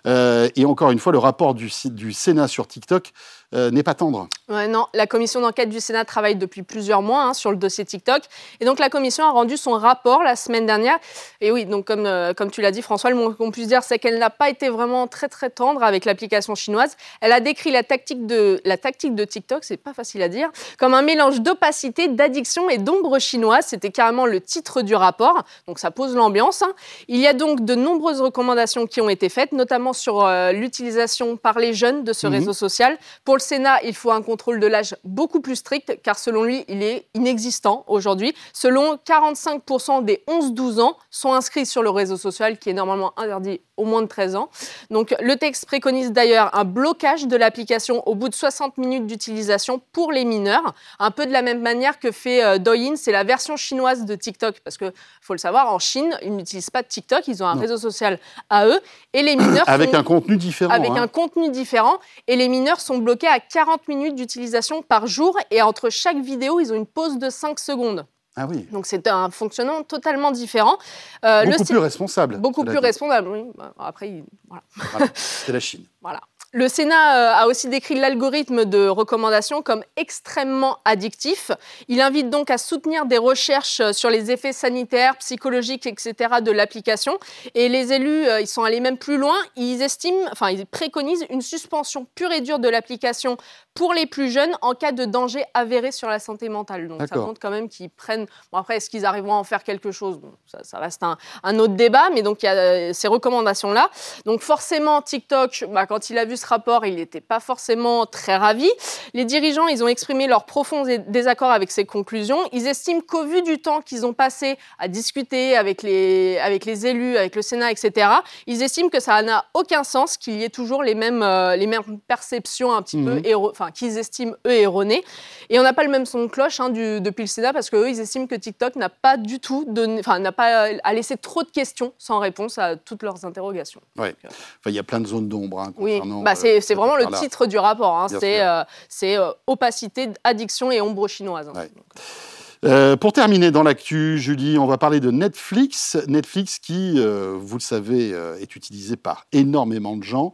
Euh, 0.06 0.48
et 0.54 0.64
encore 0.66 0.92
une 0.92 1.00
fois, 1.00 1.10
le 1.10 1.18
rapport 1.18 1.54
du, 1.54 1.68
du 1.86 2.12
Sénat 2.12 2.46
sur 2.46 2.68
TikTok 2.68 3.12
euh, 3.54 3.70
n'est 3.70 3.82
pas 3.82 3.94
tendre. 3.94 4.28
Ouais, 4.48 4.68
non, 4.68 4.86
la 4.92 5.06
commission 5.06 5.40
d'enquête 5.40 5.68
du 5.68 5.80
Sénat 5.80 6.04
travaille 6.04 6.36
depuis 6.36 6.62
plusieurs 6.62 7.02
mois 7.02 7.22
hein, 7.22 7.34
sur 7.34 7.50
le 7.50 7.56
dossier 7.56 7.84
TikTok. 7.84 8.22
Et 8.60 8.64
donc 8.64 8.78
la 8.78 8.90
commission 8.90 9.24
a 9.24 9.30
rendu 9.30 9.56
son 9.56 9.72
rapport 9.72 10.22
la 10.22 10.36
semaine 10.36 10.66
dernière. 10.66 10.98
Et 11.40 11.50
oui, 11.50 11.64
donc 11.64 11.86
comme, 11.86 12.04
euh, 12.04 12.34
comme 12.34 12.50
tu 12.50 12.60
l'as 12.60 12.70
dit 12.70 12.82
François, 12.82 13.10
le 13.10 13.16
moins 13.16 13.32
qu'on 13.32 13.50
puisse 13.50 13.68
dire, 13.68 13.82
c'est 13.82 13.98
qu'elle 13.98 14.18
n'a 14.18 14.30
pas 14.30 14.50
été 14.50 14.68
vraiment 14.68 15.06
très 15.06 15.28
très 15.28 15.50
tendre 15.50 15.82
avec 15.82 16.04
l'application 16.04 16.54
chinoise. 16.54 16.96
Elle 17.20 17.32
a 17.32 17.40
décrit 17.40 17.70
la 17.70 17.82
tactique 17.82 18.26
de, 18.26 18.60
la 18.64 18.76
tactique 18.76 19.14
de 19.14 19.24
TikTok, 19.24 19.64
c'est 19.64 19.76
pas 19.76 19.94
facile 19.94 20.22
à 20.22 20.28
dire, 20.28 20.50
comme 20.78 20.94
un 20.94 21.02
mélange 21.02 21.40
d'opacité, 21.40 22.08
d'addiction 22.08 22.68
et 22.68 22.78
d'ombre 22.78 23.18
chinoise. 23.18 23.66
C'était 23.66 23.90
carrément 23.90 24.26
le 24.26 24.40
titre 24.40 24.82
du 24.82 24.94
rapport. 24.94 25.44
Donc 25.66 25.78
ça 25.78 25.90
pose 25.90 26.14
l'ambiance. 26.14 26.62
Hein. 26.62 26.72
Il 27.08 27.20
y 27.20 27.26
a 27.26 27.32
donc 27.32 27.64
de 27.64 27.74
nombreuses 27.74 28.20
recommandations 28.20 28.86
qui 28.86 29.00
ont 29.00 29.08
été 29.08 29.28
faites, 29.28 29.52
notamment 29.52 29.92
sur 29.92 30.24
euh, 30.24 30.52
l'utilisation 30.52 31.36
par 31.36 31.58
les 31.58 31.72
jeunes 31.72 32.04
de 32.04 32.12
ce 32.12 32.26
mhm. 32.26 32.34
réseau 32.34 32.52
social. 32.52 32.98
Pour 33.24 33.36
le 33.36 33.43
Sénat, 33.44 33.82
il 33.84 33.94
faut 33.94 34.10
un 34.10 34.22
contrôle 34.22 34.58
de 34.58 34.66
l'âge 34.66 34.96
beaucoup 35.04 35.40
plus 35.40 35.56
strict, 35.56 36.00
car 36.02 36.18
selon 36.18 36.42
lui, 36.42 36.64
il 36.68 36.82
est 36.82 37.06
inexistant 37.14 37.84
aujourd'hui. 37.86 38.34
Selon 38.52 38.96
45% 38.96 40.04
des 40.04 40.24
11-12 40.28 40.80
ans 40.80 40.96
sont 41.10 41.32
inscrits 41.32 41.66
sur 41.66 41.82
le 41.82 41.90
réseau 41.90 42.16
social, 42.16 42.58
qui 42.58 42.70
est 42.70 42.74
normalement 42.74 43.12
interdit 43.18 43.60
au 43.76 43.84
moins 43.84 44.02
de 44.02 44.06
13 44.06 44.36
ans. 44.36 44.50
Donc 44.90 45.14
le 45.20 45.36
texte 45.36 45.66
préconise 45.66 46.12
d'ailleurs 46.12 46.56
un 46.56 46.64
blocage 46.64 47.26
de 47.26 47.36
l'application 47.36 48.06
au 48.06 48.14
bout 48.14 48.28
de 48.28 48.34
60 48.34 48.78
minutes 48.78 49.06
d'utilisation 49.06 49.80
pour 49.92 50.12
les 50.12 50.24
mineurs, 50.24 50.74
un 50.98 51.10
peu 51.10 51.26
de 51.26 51.32
la 51.32 51.42
même 51.42 51.60
manière 51.60 51.98
que 51.98 52.12
fait 52.12 52.44
euh, 52.44 52.58
Douyin, 52.58 52.96
c'est 52.96 53.12
la 53.12 53.24
version 53.24 53.56
chinoise 53.56 54.04
de 54.04 54.14
TikTok, 54.14 54.60
parce 54.60 54.76
que 54.76 54.92
faut 55.20 55.34
le 55.34 55.38
savoir, 55.38 55.72
en 55.72 55.78
Chine, 55.78 56.16
ils 56.22 56.34
n'utilisent 56.34 56.70
pas 56.70 56.82
de 56.82 56.88
TikTok, 56.88 57.26
ils 57.28 57.42
ont 57.42 57.46
un 57.46 57.58
réseau 57.58 57.76
social 57.76 58.18
à 58.50 58.66
eux, 58.66 58.80
et 59.12 59.22
les 59.22 59.36
mineurs 59.36 59.68
avec 59.68 59.94
un 59.94 60.02
contenu 60.02 60.36
différent. 60.36 60.72
Avec 60.72 60.90
hein. 60.90 61.02
un 61.02 61.08
contenu 61.08 61.50
différent, 61.50 61.98
et 62.26 62.36
les 62.36 62.48
mineurs 62.48 62.80
sont 62.80 62.98
bloqués 62.98 63.23
à 63.26 63.40
40 63.40 63.88
minutes 63.88 64.14
d'utilisation 64.14 64.82
par 64.82 65.06
jour, 65.06 65.38
et 65.50 65.62
entre 65.62 65.90
chaque 65.90 66.18
vidéo, 66.18 66.60
ils 66.60 66.72
ont 66.72 66.76
une 66.76 66.86
pause 66.86 67.18
de 67.18 67.30
5 67.30 67.58
secondes. 67.58 68.06
Ah 68.36 68.46
oui. 68.50 68.66
Donc 68.72 68.86
c'est 68.86 69.06
un 69.06 69.30
fonctionnement 69.30 69.84
totalement 69.84 70.32
différent. 70.32 70.76
Euh, 71.24 71.44
beaucoup 71.44 71.64
plus 71.64 71.78
responsable. 71.78 72.38
Beaucoup 72.38 72.64
plus 72.64 72.78
responsable, 72.78 73.28
oui. 73.28 73.44
Après, 73.78 74.24
voilà. 74.48 74.62
voilà. 74.90 75.06
C'est 75.14 75.52
la 75.52 75.60
Chine. 75.60 75.84
voilà. 76.02 76.20
Le 76.56 76.68
Sénat 76.68 77.16
euh, 77.16 77.42
a 77.42 77.48
aussi 77.48 77.66
décrit 77.66 77.96
l'algorithme 77.96 78.64
de 78.64 78.86
recommandation 78.86 79.60
comme 79.60 79.82
extrêmement 79.96 80.78
addictif. 80.84 81.50
Il 81.88 82.00
invite 82.00 82.30
donc 82.30 82.48
à 82.48 82.58
soutenir 82.58 83.06
des 83.06 83.18
recherches 83.18 83.82
sur 83.90 84.08
les 84.08 84.30
effets 84.30 84.52
sanitaires, 84.52 85.16
psychologiques, 85.16 85.84
etc. 85.84 86.14
de 86.42 86.52
l'application. 86.52 87.18
Et 87.56 87.68
les 87.68 87.92
élus, 87.92 88.28
euh, 88.28 88.40
ils 88.40 88.46
sont 88.46 88.62
allés 88.62 88.78
même 88.78 88.98
plus 88.98 89.18
loin. 89.18 89.34
Ils 89.56 89.82
estiment, 89.82 90.28
enfin, 90.30 90.50
ils 90.50 90.64
préconisent 90.64 91.26
une 91.28 91.42
suspension 91.42 92.06
pure 92.14 92.30
et 92.30 92.40
dure 92.40 92.60
de 92.60 92.68
l'application 92.68 93.36
pour 93.74 93.92
les 93.92 94.06
plus 94.06 94.30
jeunes 94.30 94.56
en 94.62 94.74
cas 94.74 94.92
de 94.92 95.04
danger 95.04 95.44
avéré 95.54 95.90
sur 95.90 96.08
la 96.08 96.20
santé 96.20 96.48
mentale. 96.48 96.86
Donc 96.86 97.02
ça 97.08 97.16
montre 97.16 97.40
quand 97.40 97.50
même 97.50 97.68
qu'ils 97.68 97.90
prennent. 97.90 98.26
Bon, 98.52 98.58
après, 98.58 98.76
est-ce 98.76 98.88
qu'ils 98.88 99.04
arriveront 99.04 99.34
à 99.34 99.38
en 99.38 99.44
faire 99.44 99.64
quelque 99.64 99.90
chose? 99.90 100.18
Bon, 100.18 100.32
ça, 100.62 100.78
reste 100.78 101.02
un, 101.02 101.58
autre 101.58 101.74
débat, 101.74 102.10
mais 102.12 102.22
donc 102.22 102.44
il 102.44 102.46
y 102.46 102.48
a 102.48 102.54
euh, 102.54 102.92
ces 102.92 103.08
recommandations-là. 103.08 103.90
Donc 104.24 104.40
forcément, 104.40 105.02
TikTok, 105.02 105.64
bah, 105.70 105.86
quand 105.86 106.10
il 106.10 106.18
a 106.18 106.24
vu 106.24 106.36
ce 106.44 106.48
rapport, 106.48 106.84
il 106.84 106.96
n'était 106.96 107.20
pas 107.22 107.40
forcément 107.40 108.04
très 108.06 108.36
ravi. 108.36 108.70
Les 109.14 109.24
dirigeants, 109.24 109.66
ils 109.66 109.82
ont 109.82 109.88
exprimé 109.88 110.26
leur 110.26 110.44
profond 110.44 110.84
désaccord 111.08 111.50
avec 111.50 111.70
ces 111.70 111.86
conclusions. 111.86 112.38
Ils 112.52 112.66
estiment 112.66 113.00
qu'au 113.00 113.24
vu 113.24 113.42
du 113.42 113.58
temps 113.58 113.80
qu'ils 113.80 114.04
ont 114.04 114.12
passé 114.12 114.58
à 114.78 114.88
discuter 114.88 115.56
avec 115.56 115.82
les, 115.82 116.38
avec 116.38 116.66
les 116.66 116.86
élus, 116.86 117.16
avec 117.16 117.34
le 117.34 117.42
Sénat, 117.42 117.70
etc., 117.70 118.08
ils 118.46 118.62
estiment 118.62 118.90
que 118.90 119.00
ça 119.00 119.22
n'a 119.22 119.46
aucun 119.54 119.84
sens 119.84 120.16
qu'il 120.16 120.34
y 120.34 120.44
ait 120.44 120.50
toujours 120.50 120.82
les 120.82 120.94
mêmes, 120.94 121.22
euh, 121.22 121.56
les 121.56 121.66
mêmes 121.66 121.82
perceptions 122.06 122.74
un 122.74 122.82
petit 122.82 123.02
peu, 123.02 123.14
mhm. 123.14 123.50
enfin, 123.50 123.70
qu'ils 123.70 123.96
estiment 123.96 124.34
eux 124.46 124.52
erronées. 124.52 125.02
Et 125.48 125.58
on 125.58 125.62
n'a 125.62 125.72
pas 125.72 125.84
le 125.84 125.90
même 125.90 126.06
son 126.06 126.24
de 126.24 126.28
cloche 126.28 126.60
hein, 126.60 126.68
du, 126.68 127.00
depuis 127.00 127.22
le 127.22 127.28
Sénat 127.28 127.52
parce 127.52 127.70
qu'eux, 127.70 127.88
ils 127.88 128.00
estiment 128.00 128.26
que 128.26 128.34
TikTok 128.34 128.76
n'a 128.76 128.90
pas 128.90 129.16
du 129.16 129.40
tout 129.40 129.64
donné, 129.66 130.00
enfin, 130.00 130.18
n'a 130.18 130.32
pas 130.32 130.68
à 130.82 130.92
laisser 130.92 131.16
trop 131.16 131.42
de 131.42 131.50
questions 131.50 131.92
sans 131.98 132.18
réponse 132.18 132.58
à 132.58 132.76
toutes 132.76 133.02
leurs 133.02 133.24
interrogations. 133.24 133.80
Oui, 133.96 134.08
enfin, 134.28 134.70
il 134.70 134.74
y 134.74 134.78
a 134.78 134.82
plein 134.82 135.00
de 135.00 135.06
zones 135.06 135.28
d'ombre. 135.28 135.60
Hein, 135.60 135.72
oui, 135.78 136.00
bah, 136.22 136.33
euh, 136.44 136.60
c'est 136.60 136.74
vraiment 136.74 136.96
le 136.96 137.06
titre 137.18 137.46
du 137.46 137.58
rapport. 137.58 137.96
Hein. 137.96 138.06
C'est 138.08 138.40
euh, 138.40 138.62
euh, 139.02 139.32
opacité, 139.46 140.08
addiction 140.24 140.70
et 140.70 140.80
ombre 140.80 141.08
chinoise. 141.08 141.50
Hein. 141.54 142.96
pour 142.96 143.12
terminer 143.12 143.50
dans 143.50 143.62
l'actu, 143.62 144.18
Julie, 144.18 144.58
on 144.58 144.66
va 144.66 144.78
parler 144.78 145.00
de 145.00 145.10
Netflix. 145.10 145.96
Netflix 146.08 146.58
qui, 146.58 146.98
vous 147.00 147.56
le 147.56 147.62
savez, 147.62 148.10
est 148.40 148.56
utilisé 148.56 148.96
par 148.96 149.26
énormément 149.32 149.96
de 149.96 150.02
gens 150.02 150.32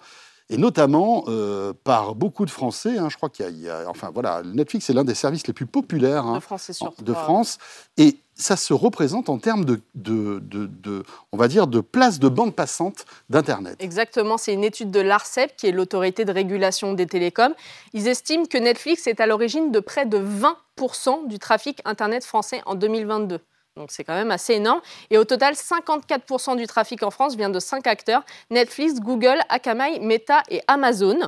et 0.50 0.58
notamment 0.58 1.24
euh, 1.28 1.72
par 1.84 2.14
beaucoup 2.14 2.44
de 2.44 2.50
Français. 2.50 2.98
Hein. 2.98 3.08
je 3.08 3.16
crois 3.16 3.30
qu'il 3.30 3.58
y, 3.60 3.68
a, 3.68 3.88
enfin 3.88 4.10
voilà, 4.12 4.42
Netflix 4.44 4.90
est 4.90 4.92
l'un 4.92 5.04
des 5.04 5.14
services 5.14 5.46
les 5.46 5.52
plus 5.52 5.66
populaires 5.66 6.26
hein, 6.26 6.34
de 6.34 6.40
France, 6.40 6.82
de 7.00 7.14
France. 7.14 7.58
Et 7.96 8.18
ça 8.34 8.56
se 8.56 8.72
représente 8.72 9.28
en 9.28 9.38
termes 9.38 9.64
de, 9.64 9.80
de, 9.94 10.40
de, 10.40 11.04
on 11.32 11.36
va 11.36 11.46
dire, 11.46 11.66
de 11.66 11.80
place 11.80 12.18
de 12.18 12.28
bande 12.28 12.54
passante 12.54 13.04
d'Internet. 13.28 13.76
Exactement, 13.78 14.38
c'est 14.38 14.54
une 14.54 14.64
étude 14.64 14.90
de 14.90 15.00
l'ARCEP, 15.00 15.56
qui 15.56 15.66
est 15.66 15.72
l'autorité 15.72 16.24
de 16.24 16.32
régulation 16.32 16.94
des 16.94 17.06
télécoms. 17.06 17.54
Ils 17.92 18.08
estiment 18.08 18.46
que 18.46 18.58
Netflix 18.58 19.06
est 19.06 19.20
à 19.20 19.26
l'origine 19.26 19.70
de 19.70 19.80
près 19.80 20.06
de 20.06 20.18
20% 20.18 21.28
du 21.28 21.38
trafic 21.38 21.80
Internet 21.84 22.24
français 22.24 22.62
en 22.66 22.74
2022. 22.74 23.40
Donc 23.80 23.92
c'est 23.92 24.04
quand 24.04 24.14
même 24.14 24.30
assez 24.30 24.54
énorme. 24.54 24.82
Et 25.08 25.16
au 25.16 25.24
total, 25.24 25.54
54% 25.54 26.54
du 26.56 26.66
trafic 26.66 27.02
en 27.02 27.10
France 27.10 27.34
vient 27.34 27.48
de 27.48 27.58
5 27.58 27.86
acteurs, 27.86 28.22
Netflix, 28.50 29.00
Google, 29.00 29.38
Akamai, 29.48 30.00
Meta 30.00 30.42
et 30.50 30.60
Amazon. 30.66 31.18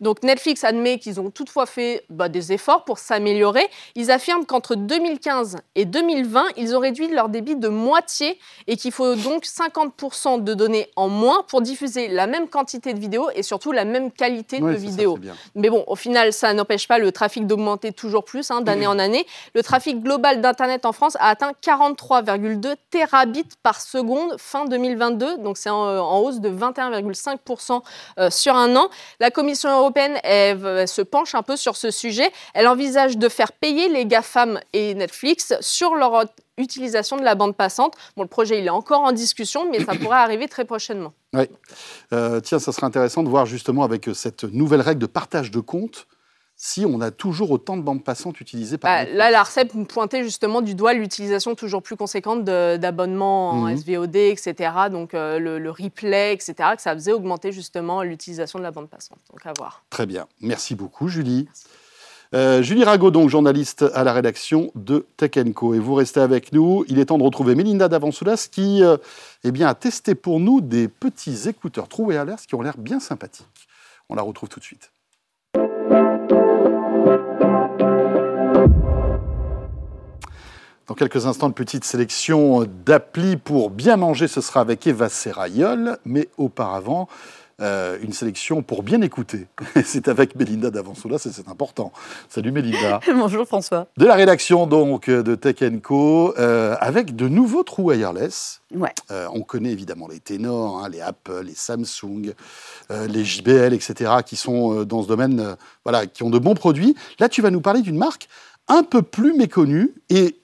Donc 0.00 0.22
Netflix 0.22 0.64
admet 0.64 0.98
qu'ils 0.98 1.20
ont 1.20 1.30
toutefois 1.30 1.66
fait 1.66 2.06
bah, 2.08 2.30
des 2.30 2.50
efforts 2.54 2.86
pour 2.86 2.98
s'améliorer. 2.98 3.66
Ils 3.94 4.10
affirment 4.10 4.46
qu'entre 4.46 4.74
2015 4.74 5.58
et 5.74 5.84
2020, 5.84 6.46
ils 6.56 6.74
ont 6.74 6.78
réduit 6.78 7.08
leur 7.08 7.28
débit 7.28 7.56
de 7.56 7.68
moitié 7.68 8.38
et 8.66 8.78
qu'il 8.78 8.92
faut 8.92 9.14
donc 9.14 9.44
50% 9.44 10.42
de 10.42 10.54
données 10.54 10.88
en 10.96 11.10
moins 11.10 11.42
pour 11.46 11.60
diffuser 11.60 12.08
la 12.08 12.26
même 12.26 12.48
quantité 12.48 12.94
de 12.94 13.00
vidéos 13.00 13.28
et 13.34 13.42
surtout 13.42 13.70
la 13.70 13.84
même 13.84 14.10
qualité 14.10 14.60
de 14.60 14.70
vidéos. 14.70 15.18
Mais 15.54 15.68
bon, 15.68 15.84
au 15.86 15.96
final, 15.96 16.32
ça 16.32 16.54
n'empêche 16.54 16.88
pas 16.88 16.98
le 16.98 17.12
trafic 17.12 17.46
d'augmenter 17.46 17.92
toujours 17.92 18.24
plus 18.24 18.50
hein, 18.50 18.62
d'année 18.62 18.86
en 18.86 18.98
année. 18.98 19.26
Le 19.54 19.62
trafic 19.62 20.02
global 20.02 20.40
d'Internet 20.40 20.86
en 20.86 20.92
France 20.92 21.14
a 21.20 21.28
atteint 21.28 21.52
40 21.60 21.97
43,2 21.98 22.74
terabits 22.90 23.44
par 23.62 23.80
seconde 23.80 24.36
fin 24.38 24.64
2022, 24.66 25.38
donc 25.38 25.58
c'est 25.58 25.70
en, 25.70 26.18
hausse 26.20 26.40
de 26.40 26.48
21,5% 26.48 27.82
euh, 28.18 28.30
sur 28.30 28.54
un 28.54 28.74
an. 28.76 28.88
La 29.20 29.30
Commission 29.30 29.70
européenne 29.70 30.18
se 30.24 31.02
penche 31.02 31.34
un 31.34 31.42
peu 31.42 31.56
sur 31.56 31.76
ce 31.76 31.90
sujet. 31.90 32.30
Elle 32.54 32.68
envisage 32.68 33.18
de 33.18 33.28
faire 33.28 33.52
payer 33.52 33.88
les 33.88 34.06
GAFAM 34.06 34.60
et 34.72 34.94
Netflix 34.94 35.54
sur 35.60 35.94
leur 35.94 36.24
utilisation 36.56 37.16
de 37.16 37.22
la 37.22 37.34
bande 37.34 37.56
passante. 37.56 37.94
Bon, 38.16 38.22
le 38.22 38.28
projet, 38.28 38.58
il 38.58 38.66
est 38.66 38.70
encore 38.70 39.02
en 39.02 39.12
discussion, 39.12 39.70
mais 39.70 39.84
ça 39.84 39.94
pourrait 39.94 40.18
arriver 40.18 40.48
très 40.48 40.64
prochainement. 40.64 41.12
Oui. 41.34 41.44
Euh, 42.12 42.40
tiens, 42.40 42.58
ça 42.58 42.72
serait 42.72 42.86
intéressant 42.86 43.22
de 43.22 43.28
voir 43.28 43.46
justement 43.46 43.84
avec 43.84 44.08
cette 44.14 44.44
nouvelle 44.44 44.80
règle 44.80 45.00
de 45.00 45.06
partage 45.06 45.50
de 45.50 45.60
comptes 45.60 46.06
si 46.60 46.84
on 46.84 47.00
a 47.00 47.12
toujours 47.12 47.52
autant 47.52 47.76
de 47.76 47.82
bandes 47.82 48.02
passantes 48.02 48.40
utilisées 48.40 48.78
par 48.78 49.04
bah, 49.04 49.10
Là, 49.12 49.30
l'ARCEP 49.30 49.72
pointait 49.86 50.24
justement 50.24 50.60
du 50.60 50.74
doigt 50.74 50.92
l'utilisation 50.92 51.54
toujours 51.54 51.82
plus 51.82 51.96
conséquente 51.96 52.44
d'abonnements 52.44 53.50
en 53.50 53.68
mhm. 53.68 53.76
SVOD, 53.76 54.16
etc. 54.16 54.72
Donc 54.90 55.14
euh, 55.14 55.38
le, 55.38 55.70
replay, 55.70 56.32
etc. 56.34 56.54
Que 56.74 56.82
ça 56.82 56.94
faisait 56.94 57.12
augmenter 57.12 57.52
justement 57.52 58.02
l'utilisation 58.02 58.58
de 58.58 58.64
la 58.64 58.72
bande 58.72 58.88
passante. 58.88 59.18
Donc 59.30 59.46
à 59.46 59.52
voir. 59.56 59.84
Très 59.88 60.04
bien. 60.04 60.26
Merci 60.40 60.74
beaucoup, 60.74 61.06
Julie. 61.06 61.48
Euh, 62.34 62.60
Julie 62.60 62.82
Rago, 62.82 63.12
donc 63.12 63.30
journaliste 63.30 63.84
à 63.94 64.02
la 64.02 64.12
rédaction 64.12 64.72
de 64.74 65.06
Tech 65.16 65.30
Co. 65.54 65.74
Et 65.74 65.78
vous 65.78 65.94
restez 65.94 66.20
avec 66.20 66.52
nous. 66.52 66.84
Il 66.88 66.98
est 66.98 67.06
temps 67.06 67.18
de 67.18 67.22
retrouver 67.22 67.54
Melinda 67.54 67.88
Davansoulas 67.88 68.48
qui 68.50 68.82
euh, 68.82 68.96
eh 69.44 69.52
bien, 69.52 69.68
a 69.68 69.74
testé 69.74 70.16
pour 70.16 70.40
nous 70.40 70.60
des 70.60 70.88
petits 70.88 71.48
écouteurs 71.48 71.86
True 71.86 72.06
Wireless 72.06 72.46
qui 72.46 72.56
ont 72.56 72.62
l'air 72.62 72.76
bien 72.76 72.98
sympathiques. 72.98 73.46
On 74.08 74.16
la 74.16 74.22
retrouve 74.22 74.48
tout 74.48 74.58
de 74.58 74.64
suite. 74.64 74.90
Dans 80.88 80.94
quelques 80.94 81.26
instants, 81.26 81.48
une 81.48 81.52
petite 81.52 81.84
sélection 81.84 82.64
d'applis 82.86 83.36
pour 83.36 83.68
bien 83.68 83.98
manger, 83.98 84.26
ce 84.26 84.40
sera 84.40 84.60
avec 84.60 84.86
Eva 84.86 85.10
Serrayol, 85.10 85.98
mais 86.06 86.30
auparavant, 86.38 87.08
euh, 87.60 87.98
une 88.00 88.14
sélection 88.14 88.62
pour 88.62 88.82
bien 88.82 89.02
écouter. 89.02 89.48
c'est 89.84 90.08
avec 90.08 90.34
Mélinda 90.34 90.70
Davansoula, 90.70 91.18
c'est 91.18 91.46
important. 91.46 91.92
Salut 92.30 92.52
Mélinda. 92.52 93.00
Bonjour 93.14 93.46
François. 93.46 93.88
De 93.98 94.06
la 94.06 94.14
rédaction 94.14 94.66
donc 94.66 95.10
de 95.10 95.34
Tech 95.34 95.56
Co, 95.82 96.34
euh, 96.38 96.74
avec 96.80 97.14
de 97.14 97.28
nouveaux 97.28 97.64
trous 97.64 97.90
wireless. 97.90 98.62
Ouais. 98.74 98.94
Euh, 99.10 99.26
on 99.34 99.42
connaît 99.42 99.72
évidemment 99.72 100.08
les 100.08 100.20
ténors, 100.20 100.82
hein, 100.82 100.88
les 100.88 101.02
Apple, 101.02 101.42
les 101.44 101.54
Samsung, 101.54 102.32
les 102.88 103.24
JBL, 103.26 103.74
etc., 103.74 104.10
qui 104.24 104.36
sont 104.36 104.84
dans 104.84 105.02
ce 105.02 105.08
domaine, 105.08 105.54
voilà, 105.84 106.06
qui 106.06 106.22
ont 106.22 106.30
de 106.30 106.38
bons 106.38 106.54
produits. 106.54 106.96
Là, 107.18 107.28
tu 107.28 107.42
vas 107.42 107.50
nous 107.50 107.60
parler 107.60 107.82
d'une 107.82 107.98
marque 107.98 108.26
un 108.68 108.82
peu 108.82 109.02
plus 109.02 109.34
méconnue 109.34 109.94
et 110.10 110.37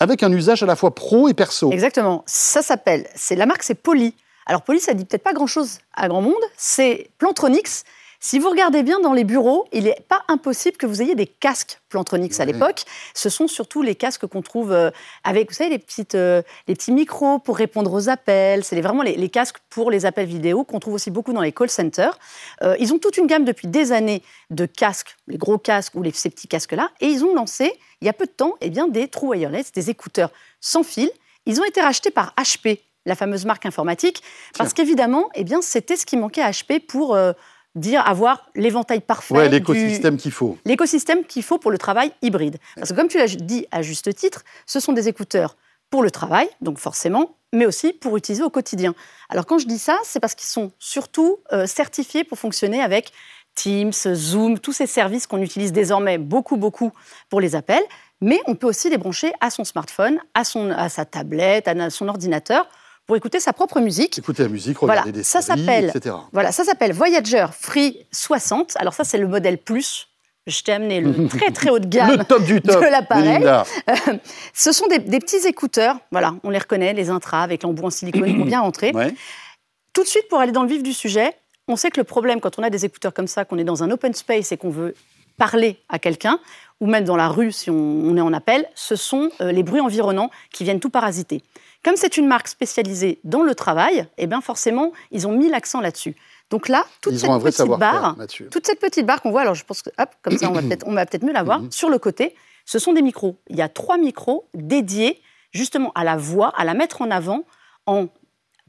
avec 0.00 0.22
un 0.22 0.32
usage 0.32 0.62
à 0.62 0.66
la 0.66 0.76
fois 0.76 0.94
pro 0.94 1.28
et 1.28 1.34
perso. 1.34 1.70
Exactement. 1.72 2.22
Ça 2.26 2.62
s'appelle, 2.62 3.08
c'est 3.14 3.36
la 3.36 3.46
marque, 3.46 3.62
c'est 3.62 3.74
Poly. 3.74 4.14
Alors 4.46 4.62
Poly, 4.62 4.80
ça 4.80 4.94
dit 4.94 5.04
peut-être 5.04 5.22
pas 5.22 5.32
grand-chose 5.32 5.78
à 5.94 6.08
grand 6.08 6.22
monde. 6.22 6.34
C'est 6.56 7.10
Plantronics. 7.18 7.68
Si 8.20 8.40
vous 8.40 8.50
regardez 8.50 8.82
bien 8.82 8.98
dans 8.98 9.12
les 9.12 9.22
bureaux, 9.22 9.66
il 9.72 9.84
n'est 9.84 10.04
pas 10.08 10.24
impossible 10.26 10.76
que 10.76 10.86
vous 10.86 11.02
ayez 11.02 11.14
des 11.14 11.26
casques 11.26 11.80
Plantronics 11.88 12.40
à 12.40 12.44
l'époque. 12.44 12.82
Ce 13.14 13.30
sont 13.30 13.46
surtout 13.46 13.80
les 13.80 13.94
casques 13.94 14.26
qu'on 14.26 14.42
trouve 14.42 14.72
euh, 14.72 14.90
avec, 15.22 15.50
vous 15.50 15.54
savez, 15.54 15.70
les, 15.70 15.78
petites, 15.78 16.16
euh, 16.16 16.42
les 16.66 16.74
petits 16.74 16.90
micros 16.90 17.38
pour 17.38 17.56
répondre 17.56 17.92
aux 17.92 18.08
appels. 18.08 18.64
C'est 18.64 18.80
vraiment 18.80 19.02
les, 19.02 19.28
casques 19.28 19.58
pour 19.70 19.92
les 19.92 20.04
appels 20.04 20.26
vidéo 20.26 20.64
qu'on 20.64 20.80
trouve 20.80 20.94
aussi 20.94 21.12
beaucoup 21.12 21.32
dans 21.32 21.40
les 21.42 21.52
call 21.52 21.70
centers. 21.70 22.18
Euh, 22.62 22.76
ils 22.80 22.92
ont 22.92 22.98
toute 22.98 23.18
une 23.18 23.28
gamme 23.28 23.44
depuis 23.44 23.68
des 23.68 23.92
années 23.92 24.22
de 24.50 24.66
casques, 24.66 25.16
les 25.28 25.38
gros 25.38 25.58
casques 25.58 25.94
ou 25.94 26.02
les, 26.02 26.10
ces 26.10 26.28
petits 26.28 26.48
casques-là. 26.48 26.90
Et 27.00 27.06
ils 27.06 27.24
ont 27.24 27.34
lancé, 27.34 27.72
il 28.00 28.06
y 28.06 28.08
a 28.08 28.12
peu 28.12 28.26
de 28.26 28.32
temps, 28.32 28.56
eh 28.60 28.68
bien, 28.68 28.88
des 28.88 29.06
true 29.06 29.28
wireless, 29.28 29.70
des 29.70 29.90
écouteurs 29.90 30.32
sans 30.60 30.82
fil. 30.82 31.08
Ils 31.46 31.60
ont 31.60 31.64
été 31.64 31.80
rachetés 31.80 32.10
par 32.10 32.34
HP, 32.36 32.80
la 33.06 33.14
fameuse 33.14 33.44
marque 33.44 33.64
informatique, 33.64 34.24
parce 34.58 34.74
qu'évidemment, 34.74 35.30
eh 35.36 35.44
bien, 35.44 35.62
c'était 35.62 35.96
ce 35.96 36.04
qui 36.04 36.16
manquait 36.16 36.42
à 36.42 36.50
HP 36.50 36.80
pour 36.80 37.16
dire 37.78 38.06
avoir 38.06 38.46
l'éventail 38.54 39.00
parfait. 39.00 39.34
Ouais, 39.34 39.48
l'écosystème 39.48 40.16
qu'il 40.16 40.32
faut. 40.32 40.58
L'écosystème 40.64 41.24
qu'il 41.24 41.42
faut 41.42 41.58
pour 41.58 41.70
le 41.70 41.78
travail 41.78 42.12
hybride. 42.22 42.58
Parce 42.76 42.90
que 42.90 42.96
comme 42.96 43.08
tu 43.08 43.18
l'as 43.18 43.34
dit 43.34 43.66
à 43.70 43.82
juste 43.82 44.14
titre, 44.14 44.44
ce 44.66 44.80
sont 44.80 44.92
des 44.92 45.08
écouteurs 45.08 45.56
pour 45.90 46.02
le 46.02 46.10
travail, 46.10 46.48
donc 46.60 46.78
forcément, 46.78 47.36
mais 47.52 47.64
aussi 47.64 47.92
pour 47.92 48.16
utiliser 48.16 48.42
au 48.42 48.50
quotidien. 48.50 48.94
Alors 49.28 49.46
quand 49.46 49.58
je 49.58 49.66
dis 49.66 49.78
ça, 49.78 49.98
c'est 50.04 50.20
parce 50.20 50.34
qu'ils 50.34 50.48
sont 50.48 50.72
surtout 50.78 51.38
euh, 51.52 51.66
certifiés 51.66 52.24
pour 52.24 52.38
fonctionner 52.38 52.82
avec 52.82 53.12
Teams, 53.54 53.92
Zoom, 53.92 54.58
tous 54.58 54.72
ces 54.72 54.86
services 54.86 55.26
qu'on 55.26 55.42
utilise 55.42 55.72
désormais 55.72 56.18
beaucoup, 56.18 56.56
beaucoup 56.56 56.92
pour 57.28 57.40
les 57.40 57.56
appels, 57.56 57.82
mais 58.20 58.40
on 58.46 58.54
peut 58.54 58.66
aussi 58.66 58.90
les 58.90 58.98
brancher 58.98 59.32
à 59.40 59.50
son 59.50 59.64
smartphone, 59.64 60.18
à, 60.34 60.44
son, 60.44 60.70
à 60.70 60.88
sa 60.88 61.04
tablette, 61.04 61.68
à 61.68 61.90
son 61.90 62.08
ordinateur 62.08 62.68
pour 63.08 63.16
écouter 63.16 63.40
sa 63.40 63.54
propre 63.54 63.80
musique. 63.80 64.18
Écouter 64.18 64.42
la 64.42 64.50
musique, 64.50 64.78
regarder 64.78 65.12
des 65.12 65.22
ça 65.22 65.40
séries, 65.40 65.86
etc. 65.86 66.14
Voilà, 66.30 66.52
ça 66.52 66.62
s'appelle 66.62 66.92
Voyager 66.92 67.46
Free 67.58 68.06
60. 68.12 68.76
Alors 68.76 68.92
ça, 68.92 69.02
c'est 69.02 69.16
le 69.16 69.26
modèle 69.26 69.56
plus. 69.56 70.08
Je 70.46 70.62
t'ai 70.62 70.72
amené 70.72 71.00
le 71.00 71.26
très 71.28 71.50
très 71.50 71.70
haut 71.70 71.78
de 71.78 71.86
gamme 71.86 72.18
le 72.18 72.24
top 72.24 72.44
du 72.44 72.60
top, 72.60 72.82
de 72.82 72.90
l'appareil. 72.90 73.44
Euh, 73.44 73.94
ce 74.52 74.72
sont 74.72 74.86
des, 74.88 75.00
petits 75.00 75.46
écouteurs, 75.46 75.96
voilà, 76.12 76.34
on 76.44 76.50
les 76.50 76.58
reconnaît, 76.58 76.92
les 76.92 77.08
intras 77.08 77.42
avec 77.42 77.62
l'embout 77.62 77.86
en 77.86 77.90
silicone 77.90 78.26
qui 78.26 78.36
vont 78.36 78.44
bien 78.44 78.60
rentrer. 78.60 78.92
Tout 79.94 80.02
de 80.02 80.08
suite, 80.08 80.28
pour 80.28 80.38
aller 80.40 80.52
dans 80.52 80.62
le 80.62 80.68
vif 80.68 80.82
du 80.82 80.92
sujet, 80.92 81.34
on 81.66 81.76
sait 81.76 81.90
que 81.90 81.98
le 81.98 82.04
problème 82.04 82.40
quand 82.40 82.58
on 82.58 82.62
a 82.62 82.70
des 82.70 82.84
écouteurs 82.84 83.14
comme 83.14 83.26
ça, 83.26 83.46
qu'on 83.46 83.56
est 83.56 83.64
dans 83.64 83.82
un 83.82 83.90
open 83.90 84.12
space 84.12 84.52
et 84.52 84.58
qu'on 84.58 84.70
veut 84.70 84.94
parler 85.38 85.78
à 85.88 85.98
quelqu'un, 85.98 86.38
ou 86.80 86.86
même 86.86 87.04
dans 87.04 87.16
la 87.16 87.28
rue 87.28 87.52
si 87.52 87.70
on, 87.70 88.16
est 88.16 88.20
en 88.20 88.34
appel, 88.34 88.66
ce 88.74 88.96
sont 88.96 89.30
euh, 89.40 89.50
les 89.50 89.62
bruits 89.62 89.80
environnants 89.80 90.30
qui 90.52 90.64
viennent 90.64 90.80
tout 90.80 90.90
parasiter. 90.90 91.42
Comme 91.84 91.96
c'est 91.96 92.16
une 92.16 92.26
marque 92.26 92.48
spécialisée 92.48 93.20
dans 93.24 93.42
le 93.42 93.54
travail, 93.54 94.06
eh 94.18 94.26
bien 94.26 94.40
forcément, 94.40 94.92
ils 95.10 95.26
ont 95.26 95.32
mis 95.32 95.48
l'accent 95.48 95.80
là-dessus. 95.80 96.16
Donc 96.50 96.68
là, 96.68 96.84
toute 97.02 97.16
cette, 97.16 97.30
petite 97.30 97.66
barre, 97.78 98.16
toute 98.50 98.66
cette 98.66 98.80
petite 98.80 99.06
barre 99.06 99.20
qu'on 99.20 99.30
voit, 99.30 99.42
alors 99.42 99.54
je 99.54 99.64
pense 99.64 99.82
que, 99.82 99.90
hop, 99.98 100.08
comme 100.22 100.36
ça, 100.38 100.50
on 100.50 100.92
va 100.92 101.06
peut-être 101.06 101.24
mieux 101.24 101.32
la 101.32 101.42
voir, 101.42 101.60
mhm. 101.60 101.70
sur 101.70 101.90
le 101.90 101.98
côté, 101.98 102.34
ce 102.64 102.78
sont 102.78 102.92
des 102.92 103.02
micros. 103.02 103.36
Il 103.48 103.56
y 103.56 103.62
a 103.62 103.68
trois 103.68 103.98
micros 103.98 104.48
dédiés 104.54 105.20
justement 105.52 105.92
à 105.94 106.04
la 106.04 106.16
voix, 106.16 106.52
à 106.56 106.64
la 106.64 106.74
mettre 106.74 107.02
en 107.02 107.10
avant, 107.10 107.44
en 107.86 108.08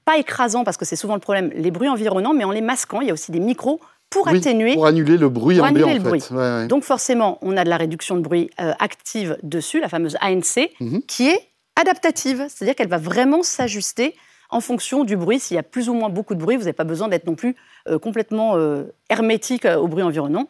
pas 0.05 0.17
écrasant, 0.17 0.63
parce 0.63 0.77
que 0.77 0.85
c'est 0.85 0.95
souvent 0.95 1.13
le 1.13 1.19
problème, 1.19 1.51
les 1.53 1.71
bruits 1.71 1.89
environnants, 1.89 2.33
mais 2.33 2.43
en 2.43 2.51
les 2.51 2.61
masquant. 2.61 3.01
Il 3.01 3.07
y 3.07 3.11
a 3.11 3.13
aussi 3.13 3.31
des 3.31 3.39
micros 3.39 3.79
pour 4.09 4.27
atténuer. 4.27 4.73
Pour 4.73 4.85
annuler 4.87 5.17
le 5.17 5.29
bruit 5.29 5.59
ambiant, 5.61 5.87
en 5.87 6.19
fait. 6.19 6.67
Donc 6.67 6.83
forcément, 6.83 7.37
on 7.41 7.55
a 7.57 7.63
de 7.63 7.69
la 7.69 7.77
réduction 7.77 8.15
de 8.15 8.21
bruit 8.21 8.49
euh, 8.59 8.73
active 8.79 9.37
dessus, 9.43 9.79
la 9.79 9.89
fameuse 9.89 10.17
ANC, 10.21 10.71
mhm. 10.79 11.01
qui 11.03 11.29
est 11.29 11.48
adaptative, 11.79 12.45
c'est-à-dire 12.49 12.75
qu'elle 12.75 12.89
va 12.89 12.97
vraiment 12.97 13.43
s'ajuster 13.43 14.15
en 14.49 14.61
fonction 14.61 15.03
du 15.03 15.15
bruit. 15.15 15.39
S'il 15.39 15.55
y 15.55 15.59
a 15.59 15.63
plus 15.63 15.89
ou 15.89 15.93
moins 15.93 16.09
beaucoup 16.09 16.35
de 16.35 16.39
bruit, 16.39 16.55
vous 16.55 16.63
n'avez 16.63 16.73
pas 16.73 16.83
besoin 16.83 17.07
d'être 17.07 17.25
non 17.25 17.35
plus 17.35 17.55
euh, 17.87 17.99
complètement 17.99 18.55
euh, 18.55 18.83
hermétique 19.09 19.65
au 19.65 19.87
bruit 19.87 20.03
environnant. 20.03 20.47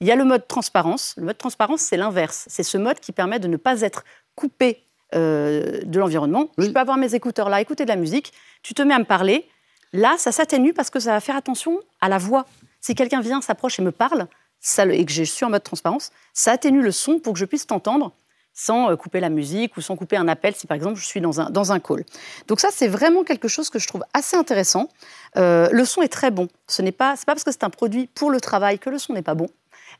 Il 0.00 0.06
y 0.06 0.10
a 0.12 0.16
le 0.16 0.24
mode 0.24 0.46
transparence. 0.46 1.14
Le 1.16 1.24
mode 1.24 1.38
transparence, 1.38 1.80
c'est 1.80 1.96
l'inverse. 1.96 2.44
C'est 2.48 2.62
ce 2.62 2.78
mode 2.78 3.00
qui 3.00 3.12
permet 3.12 3.38
de 3.38 3.48
ne 3.48 3.56
pas 3.56 3.82
être 3.82 4.04
coupé 4.34 4.84
de 5.12 5.98
l'environnement. 5.98 6.50
Je 6.56 6.68
peux 6.68 6.78
avoir 6.78 6.96
mes 6.96 7.16
écouteurs 7.16 7.48
là, 7.50 7.60
écouter 7.60 7.82
de 7.82 7.88
la 7.88 7.96
musique, 7.96 8.32
tu 8.62 8.74
te 8.74 8.82
mets 8.82 8.94
à 8.94 8.98
me 9.00 9.04
parler. 9.04 9.44
Là, 9.92 10.14
ça 10.18 10.30
s'atténue 10.30 10.72
parce 10.72 10.90
que 10.90 11.00
ça 11.00 11.12
va 11.12 11.20
faire 11.20 11.36
attention 11.36 11.80
à 12.00 12.08
la 12.08 12.18
voix. 12.18 12.46
Si 12.80 12.94
quelqu'un 12.94 13.20
vient, 13.20 13.40
s'approche 13.40 13.78
et 13.78 13.82
me 13.82 13.92
parle, 13.92 14.28
ça, 14.60 14.86
et 14.86 15.04
que 15.04 15.12
je 15.12 15.22
suis 15.22 15.44
en 15.44 15.50
mode 15.50 15.62
transparence, 15.62 16.12
ça 16.32 16.52
atténue 16.52 16.82
le 16.82 16.92
son 16.92 17.18
pour 17.18 17.32
que 17.32 17.38
je 17.38 17.44
puisse 17.44 17.66
t'entendre. 17.66 18.12
Sans 18.60 18.96
couper 18.96 19.20
la 19.20 19.30
musique 19.30 19.76
ou 19.76 19.80
sans 19.80 19.96
couper 19.96 20.16
un 20.16 20.28
appel 20.28 20.54
si 20.54 20.66
par 20.66 20.76
exemple 20.76 20.98
je 20.98 21.06
suis 21.06 21.20
dans 21.20 21.40
un, 21.40 21.50
dans 21.50 21.72
un 21.72 21.80
call. 21.80 22.04
Donc 22.48 22.60
ça, 22.60 22.68
c'est 22.72 22.88
vraiment 22.88 23.24
quelque 23.24 23.48
chose 23.48 23.70
que 23.70 23.78
je 23.78 23.86
trouve 23.86 24.04
assez 24.14 24.36
intéressant. 24.36 24.88
le 25.36 25.84
son 25.84 26.02
est 26.02 26.08
très 26.08 26.30
bon. 26.30 26.48
Ce 26.66 26.82
n'est 26.82 26.92
pas, 26.92 27.14
pas 27.14 27.32
parce 27.32 27.44
que 27.44 27.52
c'est 27.52 27.64
un 27.64 27.70
produit 27.70 28.06
pour 28.06 28.30
le 28.30 28.40
travail 28.40 28.78
que 28.78 28.90
le 28.90 28.98
son 28.98 29.14
n'est 29.14 29.22
pas 29.22 29.34
bon. 29.34 29.48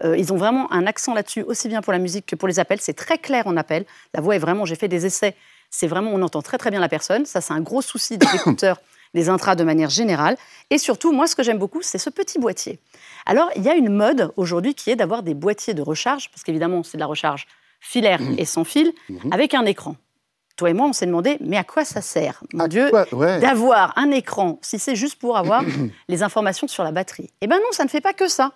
ils 0.04 0.32
ont 0.32 0.36
vraiment 0.36 0.72
un 0.72 0.86
accent 0.86 1.14
là-dessus, 1.14 1.42
aussi 1.42 1.68
bien 1.68 1.80
pour 1.82 1.92
la 1.92 1.98
musique 1.98 2.26
que 2.26 2.36
pour 2.36 2.48
les 2.48 2.58
appels. 2.58 2.80
C'est 2.80 2.94
très 2.94 3.18
clair 3.18 3.46
en 3.46 3.56
appel. 3.56 3.84
La 4.14 4.20
voix 4.20 4.36
est 4.36 4.38
vraiment, 4.38 4.64
j'ai 4.64 4.76
fait 4.76 4.88
des 4.88 5.06
essais 5.06 5.34
c'est 5.70 5.86
vraiment, 5.86 6.10
on 6.12 6.22
entend 6.22 6.42
très 6.42 6.58
très 6.58 6.70
bien 6.70 6.80
la 6.80 6.88
personne. 6.88 7.24
Ça, 7.24 7.40
c'est 7.40 7.52
un 7.52 7.60
gros 7.60 7.80
souci 7.80 8.18
des 8.18 8.26
écouteurs, 8.34 8.80
des 9.14 9.28
intras 9.28 9.54
de 9.54 9.64
manière 9.64 9.88
générale. 9.88 10.36
Et 10.68 10.78
surtout, 10.78 11.12
moi, 11.12 11.26
ce 11.26 11.36
que 11.36 11.42
j'aime 11.42 11.58
beaucoup, 11.58 11.80
c'est 11.82 11.98
ce 11.98 12.10
petit 12.10 12.38
boîtier. 12.38 12.80
Alors, 13.24 13.48
il 13.56 13.62
y 13.62 13.68
a 13.68 13.74
une 13.74 13.88
mode 13.88 14.32
aujourd'hui 14.36 14.74
qui 14.74 14.90
est 14.90 14.96
d'avoir 14.96 15.22
des 15.22 15.34
boîtiers 15.34 15.74
de 15.74 15.82
recharge, 15.82 16.30
parce 16.30 16.42
qu'évidemment, 16.42 16.82
c'est 16.82 16.96
de 16.96 17.00
la 17.00 17.06
recharge 17.06 17.46
filaire 17.80 18.20
et 18.38 18.44
sans 18.44 18.64
fil, 18.64 18.92
mhm. 19.08 19.32
avec 19.32 19.54
un 19.54 19.64
écran. 19.64 19.96
Toi 20.56 20.70
et 20.70 20.74
moi, 20.74 20.86
on 20.86 20.92
s'est 20.92 21.06
demandé, 21.06 21.38
mais 21.40 21.56
à 21.56 21.64
quoi 21.64 21.84
ça 21.84 22.02
sert, 22.02 22.42
mon 22.52 22.68
Dieu, 22.68 22.90
d'avoir 23.40 23.96
un 23.96 24.10
écran, 24.10 24.58
si 24.60 24.78
c'est 24.78 24.96
juste 24.96 25.18
pour 25.18 25.36
avoir 25.38 25.64
les 26.08 26.22
informations 26.22 26.68
sur 26.68 26.84
la 26.84 26.92
batterie? 26.92 27.30
Eh 27.40 27.46
bien 27.46 27.58
non, 27.58 27.72
ça 27.72 27.84
ne 27.84 27.88
fait 27.88 28.02
pas 28.02 28.12
que 28.12 28.28
ça. 28.28 28.52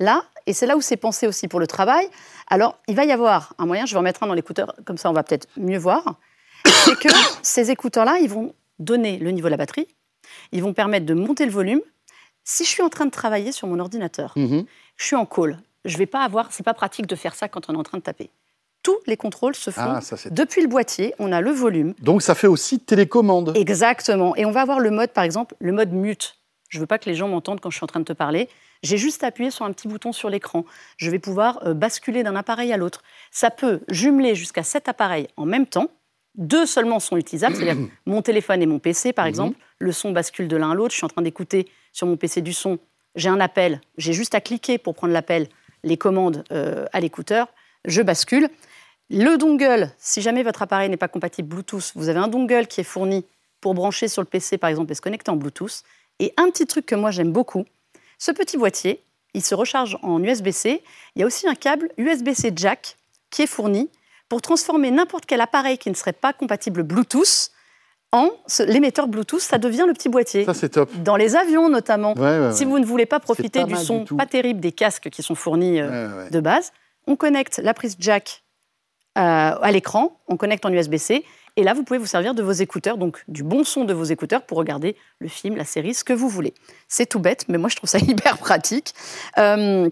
Là, 0.00 0.24
et 0.46 0.54
c'est 0.54 0.66
là 0.66 0.76
où 0.76 0.80
c'est 0.80 0.96
pensé 0.96 1.26
aussi 1.26 1.48
pour 1.48 1.60
le 1.60 1.66
travail, 1.66 2.08
alors 2.48 2.78
il 2.88 2.96
va 2.96 3.04
y 3.04 3.12
avoir 3.12 3.54
un 3.58 3.66
moyen, 3.66 3.84
je 3.84 3.92
vais 3.92 3.98
en 3.98 4.02
mettre 4.02 4.22
un 4.22 4.26
dans 4.26 4.34
l'écouteur, 4.34 4.74
comme 4.84 4.96
ça 4.96 5.10
on 5.10 5.12
va 5.12 5.22
peut-être 5.22 5.46
mieux 5.56 5.78
voir 5.78 6.16
c'est 6.66 6.98
que 6.98 7.08
ces 7.42 7.70
écouteurs-là, 7.70 8.18
ils 8.20 8.28
vont 8.28 8.54
donner 8.78 9.18
le 9.18 9.30
niveau 9.30 9.48
de 9.48 9.50
la 9.50 9.56
batterie, 9.56 9.88
ils 10.52 10.62
vont 10.62 10.72
permettre 10.72 11.06
de 11.06 11.14
monter 11.14 11.44
le 11.44 11.52
volume. 11.52 11.80
Si 12.44 12.64
je 12.64 12.70
suis 12.70 12.82
en 12.82 12.88
train 12.88 13.04
de 13.04 13.10
travailler 13.10 13.52
sur 13.52 13.68
mon 13.68 13.78
ordinateur, 13.78 14.32
mhm. 14.36 14.64
je 14.96 15.04
suis 15.04 15.16
en 15.16 15.26
call, 15.26 15.60
je 15.84 15.96
vais 15.98 16.06
pas 16.06 16.24
avoir, 16.24 16.52
c'est 16.52 16.62
pas 16.62 16.74
pratique 16.74 17.06
de 17.06 17.14
faire 17.14 17.34
ça 17.34 17.48
quand 17.48 17.68
on 17.68 17.74
est 17.74 17.78
en 17.78 17.82
train 17.82 17.98
de 17.98 18.02
taper. 18.02 18.30
Tous 18.82 18.98
les 19.06 19.16
contrôles 19.16 19.54
se 19.54 19.70
font 19.70 19.80
ah, 19.80 20.00
depuis 20.30 20.60
le 20.60 20.66
boîtier, 20.66 21.14
on 21.20 21.30
a 21.30 21.40
le 21.40 21.50
volume. 21.50 21.94
Donc 22.00 22.20
ça 22.20 22.34
fait 22.34 22.48
aussi 22.48 22.80
télécommande. 22.80 23.52
Exactement. 23.56 24.34
Et 24.34 24.44
on 24.44 24.50
va 24.50 24.62
avoir 24.62 24.80
le 24.80 24.90
mode, 24.90 25.10
par 25.10 25.22
exemple, 25.22 25.54
le 25.60 25.70
mode 25.70 25.92
mute. 25.92 26.36
Je 26.68 26.80
veux 26.80 26.86
pas 26.86 26.98
que 26.98 27.08
les 27.08 27.14
gens 27.14 27.28
m'entendent 27.28 27.60
quand 27.60 27.70
je 27.70 27.76
suis 27.76 27.84
en 27.84 27.86
train 27.86 28.00
de 28.00 28.04
te 28.04 28.12
parler. 28.12 28.48
J'ai 28.82 28.96
juste 28.96 29.22
appuyé 29.22 29.50
sur 29.50 29.64
un 29.64 29.72
petit 29.72 29.86
bouton 29.86 30.12
sur 30.12 30.30
l'écran. 30.30 30.64
Je 30.96 31.10
vais 31.10 31.18
pouvoir 31.18 31.60
euh, 31.64 31.74
basculer 31.74 32.22
d'un 32.22 32.34
appareil 32.34 32.72
à 32.72 32.76
l'autre. 32.76 33.02
Ça 33.30 33.50
peut 33.50 33.80
jumeler 33.88 34.34
jusqu'à 34.34 34.62
sept 34.62 34.88
appareils 34.88 35.28
en 35.36 35.44
même 35.44 35.66
temps. 35.66 35.88
Deux 36.34 36.66
seulement 36.66 36.98
sont 36.98 37.16
utilisables, 37.16 37.54
c'est-à-dire 37.54 37.86
mon 38.06 38.22
téléphone 38.22 38.62
et 38.62 38.66
mon 38.66 38.78
PC, 38.78 39.12
par 39.12 39.26
mhm. 39.26 39.28
exemple. 39.28 39.58
Le 39.78 39.92
son 39.92 40.10
bascule 40.12 40.48
de 40.48 40.56
l'un 40.56 40.72
à 40.72 40.74
l'autre. 40.74 40.92
Je 40.92 40.96
suis 40.96 41.04
en 41.04 41.08
train 41.08 41.22
d'écouter 41.22 41.68
sur 41.92 42.06
mon 42.06 42.16
PC 42.16 42.40
du 42.40 42.52
son. 42.52 42.78
J'ai 43.14 43.28
un 43.28 43.40
appel. 43.40 43.80
J'ai 43.98 44.12
juste 44.12 44.34
à 44.34 44.40
cliquer 44.40 44.78
pour 44.78 44.94
prendre 44.94 45.12
l'appel, 45.12 45.48
les 45.84 45.96
commandes 45.96 46.42
euh, 46.50 46.86
à 46.92 47.00
l'écouteur. 47.00 47.48
Je 47.84 48.02
bascule. 48.02 48.48
Le 49.12 49.36
dongle, 49.36 49.90
si 49.98 50.22
jamais 50.22 50.42
votre 50.42 50.62
appareil 50.62 50.88
n'est 50.88 50.96
pas 50.96 51.08
compatible 51.08 51.46
Bluetooth, 51.46 51.92
vous 51.94 52.08
avez 52.08 52.18
un 52.18 52.28
dongle 52.28 52.66
qui 52.66 52.80
est 52.80 52.84
fourni 52.84 53.26
pour 53.60 53.74
brancher 53.74 54.08
sur 54.08 54.22
le 54.22 54.26
PC, 54.26 54.56
par 54.56 54.70
exemple, 54.70 54.90
et 54.90 54.94
se 54.94 55.02
connecter 55.02 55.30
en 55.30 55.36
Bluetooth. 55.36 55.82
Et 56.18 56.32
un 56.38 56.48
petit 56.48 56.66
truc 56.66 56.86
que 56.86 56.94
moi 56.94 57.10
j'aime 57.10 57.30
beaucoup, 57.30 57.66
ce 58.16 58.30
petit 58.30 58.56
boîtier, 58.56 59.02
il 59.34 59.42
se 59.42 59.54
recharge 59.54 59.98
en 60.02 60.22
USB-C. 60.22 60.82
Il 61.14 61.20
y 61.20 61.22
a 61.22 61.26
aussi 61.26 61.46
un 61.46 61.54
câble 61.54 61.90
USB-C 61.98 62.52
jack 62.56 62.96
qui 63.30 63.42
est 63.42 63.46
fourni 63.46 63.90
pour 64.30 64.40
transformer 64.40 64.90
n'importe 64.90 65.26
quel 65.26 65.42
appareil 65.42 65.76
qui 65.76 65.90
ne 65.90 65.94
serait 65.94 66.14
pas 66.14 66.32
compatible 66.32 66.82
Bluetooth 66.82 67.50
en 68.12 68.30
l'émetteur 68.66 69.08
Bluetooth, 69.08 69.40
ça 69.40 69.58
devient 69.58 69.84
le 69.86 69.92
petit 69.92 70.08
boîtier. 70.08 70.44
Ça, 70.46 70.54
c'est 70.54 70.70
top. 70.70 70.90
Dans 71.02 71.16
les 71.16 71.36
avions, 71.36 71.68
notamment. 71.68 72.14
si 72.52 72.64
vous 72.64 72.78
ne 72.78 72.84
voulez 72.84 73.06
pas 73.06 73.20
profiter 73.20 73.64
du 73.64 73.76
son 73.76 74.06
pas 74.06 74.26
terrible 74.26 74.60
des 74.60 74.72
casques 74.72 75.10
qui 75.10 75.22
sont 75.22 75.34
fournis 75.34 75.80
euh, 75.80 76.30
de 76.30 76.40
base, 76.40 76.72
on 77.06 77.16
connecte 77.16 77.60
la 77.62 77.74
prise 77.74 77.96
jack 77.98 78.42
à 79.14 79.70
l'écran, 79.70 80.20
on 80.28 80.36
connecte 80.36 80.64
en 80.64 80.72
USB-C, 80.72 81.24
et 81.56 81.64
là, 81.64 81.74
vous 81.74 81.82
pouvez 81.84 81.98
vous 81.98 82.06
servir 82.06 82.34
de 82.34 82.42
vos 82.42 82.52
écouteurs, 82.52 82.96
donc 82.96 83.22
du 83.28 83.42
bon 83.42 83.62
son 83.62 83.84
de 83.84 83.92
vos 83.92 84.04
écouteurs 84.04 84.46
pour 84.46 84.56
regarder 84.56 84.96
le 85.18 85.28
film, 85.28 85.56
la 85.56 85.64
série, 85.64 85.92
ce 85.92 86.02
que 86.02 86.14
vous 86.14 86.28
voulez. 86.28 86.54
C'est 86.88 87.06
tout 87.06 87.18
bête, 87.18 87.44
mais 87.48 87.58
moi, 87.58 87.68
je 87.68 87.76
trouve 87.76 87.90
ça 87.90 87.98
hyper 88.06 88.38
pratique. 88.38 88.94
Euh, 89.38 89.90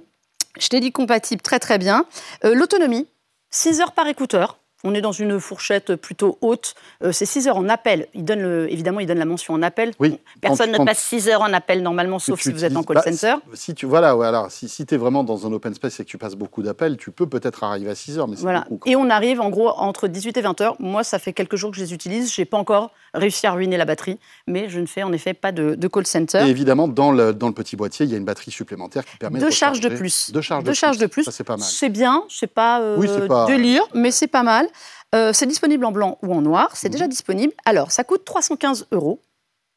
je 0.59 0.69
t'ai 0.69 0.81
dit 0.81 0.91
compatible 0.91 1.43
très 1.43 1.59
très 1.59 1.79
bien. 1.79 2.07
L'autonomie, 2.43 3.07
6 3.51 3.81
heures 3.81 3.93
par 3.93 4.07
écouteur. 4.07 4.59
On 4.85 4.95
est 4.95 5.01
dans 5.01 5.13
une 5.13 5.39
fourchette 5.41 5.97
plutôt 5.97 6.39
haute. 6.41 6.75
Euh, 7.03 7.13
c'est 7.13 7.27
6 7.27 7.49
heures 7.49 7.57
en 7.57 7.69
appel. 7.69 8.07
Il 8.15 8.25
donne 8.25 8.67
évidemment, 8.69 9.01
il 9.01 9.07
donne 9.07 9.19
la 9.19 9.25
mention 9.25 9.55
en 9.55 9.63
appel. 9.63 9.93
Oui, 9.99 10.19
Personne 10.41 10.73
ne 10.73 10.79
passe 10.79 11.01
6 11.01 11.29
heures 11.29 11.43
en 11.43 11.53
appel 11.53 11.83
normalement, 11.83 12.19
sauf 12.19 12.41
si 12.41 12.53
vous 12.53 12.65
êtes 12.65 12.77
en 12.77 12.83
call 12.83 12.97
bah, 12.97 13.03
center. 13.03 13.35
Si, 13.55 13.75
tu, 13.75 13.87
voilà, 13.87 14.11
alors, 14.11 14.51
si, 14.51 14.69
si 14.69 14.87
tu 14.87 14.95
es 14.95 14.99
vraiment 14.99 15.25
dans 15.25 15.47
un 15.47 15.53
open 15.53 15.75
space 15.75 16.01
et 16.01 16.05
que 16.05 16.09
tu 16.09 16.19
passes 16.19 16.35
beaucoup 16.35 16.63
d'appels, 16.63 16.97
tu 16.97 17.11
peux 17.11 17.27
peut-être 17.27 17.65
arriver 17.65 17.91
à 17.91 17.95
6 17.95 18.19
heures. 18.19 18.29
Mais 18.29 18.37
voilà. 18.37 18.67
et 18.87 18.97
on 18.97 19.11
arrive 19.11 19.41
en 19.41 19.51
gros 19.51 19.69
entre 19.69 20.09
18 20.09 20.37
et 20.37 20.41
20 20.43 20.61
heures. 20.61 20.77
Moi, 20.79 21.05
ça 21.05 21.19
fait 21.19 21.33
quelques 21.33 21.57
jours 21.57 21.71
que 21.71 21.77
je 21.77 21.83
les 21.83 21.95
utilise. 21.95 22.33
Je 22.33 22.41
n'ai 22.41 22.45
pas 22.45 22.59
encore 22.59 22.93
réussi 23.15 23.47
à 23.47 23.53
ruiner 23.53 23.77
la 23.77 23.85
batterie, 23.85 24.19
mais 24.47 24.69
je 24.69 24.81
ne 24.81 24.87
fais 24.87 25.03
en 25.03 25.13
effet 25.13 25.35
pas 25.35 25.53
de, 25.53 25.77
call 25.89 26.07
center. 26.07 26.43
Et 26.47 26.51
évidemment, 26.51 26.89
dans 26.89 27.13
le, 27.13 27.33
dans 27.33 27.49
le, 27.49 27.55
petit 27.55 27.77
boîtier, 27.77 28.07
il 28.07 28.13
y 28.13 28.15
a 28.15 28.19
une 28.19 28.25
batterie 28.25 28.51
supplémentaire 28.51 29.05
qui 29.05 29.17
permet 29.17 29.41
de, 29.41 29.47
de 29.47 29.51
charge 29.51 29.81
de 29.81 29.89
plus. 29.89 30.31
De 30.31 30.41
charge 30.41 30.65
de, 30.65 30.73
charge 30.73 30.99
de 30.99 31.07
plus. 31.07 31.29
c'est 31.31 31.45
pas 31.45 31.57
mal. 31.57 31.69
C'est 31.69 31.89
bien, 31.89 32.25
c'est 32.29 32.47
pas, 32.47 32.81
euh, 32.81 33.27
pas 33.27 33.47
délire, 33.47 33.83
mais 33.95 34.11
c'est 34.11 34.29
pas 34.29 34.43
mal. 34.43 34.67
Euh, 35.15 35.33
c'est 35.33 35.47
disponible 35.47 35.85
en 35.85 35.93
blanc 35.93 36.19
ou 36.23 36.33
en 36.35 36.41
noir, 36.41 36.71
c'est 36.75 36.89
mhm. 36.89 36.93
déjà 36.93 37.09
disponible. 37.09 37.53
Alors, 37.65 37.91
ça 37.91 38.05
coûte 38.05 38.25
315 38.25 38.87
euros, 38.93 39.21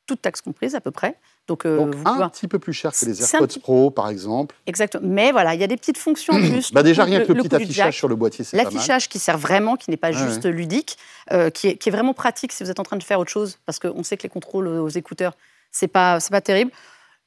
toute 0.06 0.22
taxe 0.22 0.42
comprise 0.42 0.76
à 0.76 0.82
peu 0.82 0.92
près. 0.92 1.18
Donc, 1.48 1.66
euh, 1.66 1.92
un 2.06 2.30
petit 2.30 2.48
peu 2.48 2.58
plus 2.58 2.72
cher 2.72 2.92
que 2.92 3.06
les 3.06 3.22
AirPods 3.22 3.60
Pro, 3.60 3.92
par 3.92 4.08
exemple. 4.08 4.56
Exactement. 4.66 5.06
Mais 5.06 5.34
voilà, 5.34 5.56
il 5.56 5.60
y 5.60 5.64
a 5.64 5.68
des 5.68 5.76
petites 5.76 5.98
fonctions 5.98 6.34
en 6.38 6.38
plus. 6.38 6.72
bah 6.72 6.84
déjà, 6.84 7.04
rien 7.04 7.26
que 7.26 7.34
le, 7.34 7.44
petit 7.44 7.54
affichage 7.54 7.98
sur 7.98 8.08
le 8.08 8.16
boîtier, 8.16 8.46
c'est 8.46 8.56
L'affichage 8.56 9.10
qui 9.10 9.20
sert 9.20 9.38
vraiment, 9.38 9.76
qui 9.76 9.90
n'est 9.90 9.98
pas 9.98 10.14
juste 10.14 10.46
ludique, 10.46 10.98
euh, 11.32 11.50
qui, 11.50 11.68
est, 11.68 11.90
vraiment 11.90 12.14
pratique 12.14 12.54
si 12.54 12.64
vous 12.64 12.72
êtes 12.72 12.80
en 12.80 12.84
train 12.84 12.98
de 12.98 13.04
faire 13.04 13.20
autre 13.20 13.32
chose, 13.32 13.58
parce 13.66 13.80
qu'on 13.80 14.04
sait 14.04 14.16
que 14.16 14.24
les 14.24 14.30
contrôles 14.30 14.68
aux 14.68 14.90
écouteurs, 14.90 15.36
c'est 15.72 15.88
pas, 15.88 16.20
pas 16.32 16.42
terrible. 16.42 16.72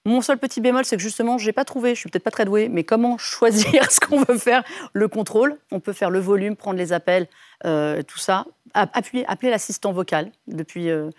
Mon 0.07 0.21
seul 0.21 0.39
petit 0.39 0.61
bémol, 0.61 0.85
c'est 0.85 0.97
que 0.97 1.03
justement, 1.03 1.37
je 1.37 1.47
n'ai 1.47 1.53
pas 1.53 1.65
trouvé, 1.65 1.97
je 1.97 2.01
suis 2.01 2.09
peut-être 2.09 2.23
pas 2.23 2.31
très 2.31 2.45
douée, 2.45 2.69
mais 2.69 2.85
comment 2.85 3.19
choisir 3.19 3.91
ce 3.91 3.99
qu'on 3.99 4.23
veut 4.23 4.39
faire? 4.39 4.63
Le 4.93 5.09
contrôle, 5.09 5.59
on 5.73 5.81
peut 5.81 5.93
faire 5.93 6.11
le 6.11 6.21
volume, 6.21 6.55
prendre 6.55 6.79
les 6.79 6.93
appels, 6.93 7.27
euh, 7.65 8.03
tout 8.03 8.19
ça. 8.19 8.47
Appuyer, 8.75 9.25
appeler 9.27 9.51
l'assistant 9.51 9.93
vocal 9.93 10.31
depuis, 10.47 10.91
euh, 10.91 11.11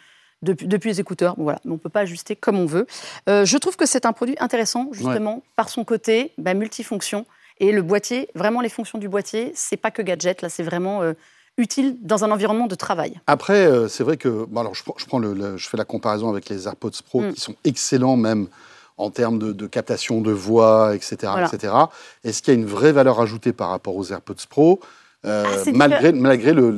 depuis, 0.41 0.67
depuis, 0.67 0.89
les 0.91 0.99
écouteurs. 1.01 1.35
voilà, 1.37 1.59
mais 1.65 1.71
on 1.71 1.73
ne 1.73 1.79
peut 1.79 1.89
pas 1.89 2.01
ajuster 2.01 2.37
comme 2.37 2.57
on 2.57 2.65
veut. 2.65 2.87
Euh, 3.27 3.43
je 3.43 3.57
trouve 3.57 3.75
que 3.75 3.85
c'est 3.85 4.05
un 4.05 4.13
produit 4.13 4.37
intéressant, 4.39 4.87
justement, 4.93 5.43
par 5.57 5.67
son 5.67 5.83
côté 5.83 6.31
bah, 6.37 6.53
multifonction. 6.53 7.25
Et 7.59 7.73
le 7.73 7.81
boîtier, 7.81 8.29
vraiment 8.35 8.61
les 8.61 8.69
fonctions 8.69 8.99
du 8.99 9.09
boîtier, 9.09 9.51
c'est 9.53 9.77
pas 9.77 9.91
que 9.91 10.01
gadget, 10.01 10.41
là, 10.41 10.49
c'est 10.49 10.63
vraiment 10.63 11.01
utile 11.57 11.97
dans 12.03 12.23
un 12.23 12.31
environnement 12.31 12.67
de 12.67 12.75
travail. 12.75 13.19
Après, 13.25 13.67
c'est 13.89 14.03
vrai 14.03 14.15
que, 14.15 14.45
bon, 14.45 14.61
alors 14.61 14.75
je, 14.75 14.83
prends 15.07 15.19
le, 15.19 15.57
je 15.57 15.67
fais 15.67 15.77
la 15.77 15.85
comparaison 15.85 16.29
avec 16.29 16.47
les 16.47 16.67
AirPods 16.67 16.91
Pro, 17.03 17.21
mm. 17.21 17.33
qui 17.33 17.41
sont 17.41 17.55
excellents 17.65 18.15
même 18.15 18.47
en 18.97 19.11
termes 19.11 19.39
de, 19.39 19.67
captation 19.67 20.21
de 20.21 20.31
voix, 20.31 20.95
etc. 20.95 21.33
etc. 21.45 21.73
Est-ce 22.23 22.41
qu'il 22.41 22.53
y 22.53 22.57
a 22.57 22.59
une 22.59 22.65
vraie 22.65 22.91
valeur 22.91 23.19
ajoutée 23.21 23.53
par 23.53 23.69
rapport 23.69 23.95
aux 23.95 24.11
AirPods 24.11 24.35
Pro 24.49 24.79
euh, 25.25 25.43
ah, 25.45 25.71
malgré, 25.73 26.11
malgré 26.13 26.53
le, 26.53 26.71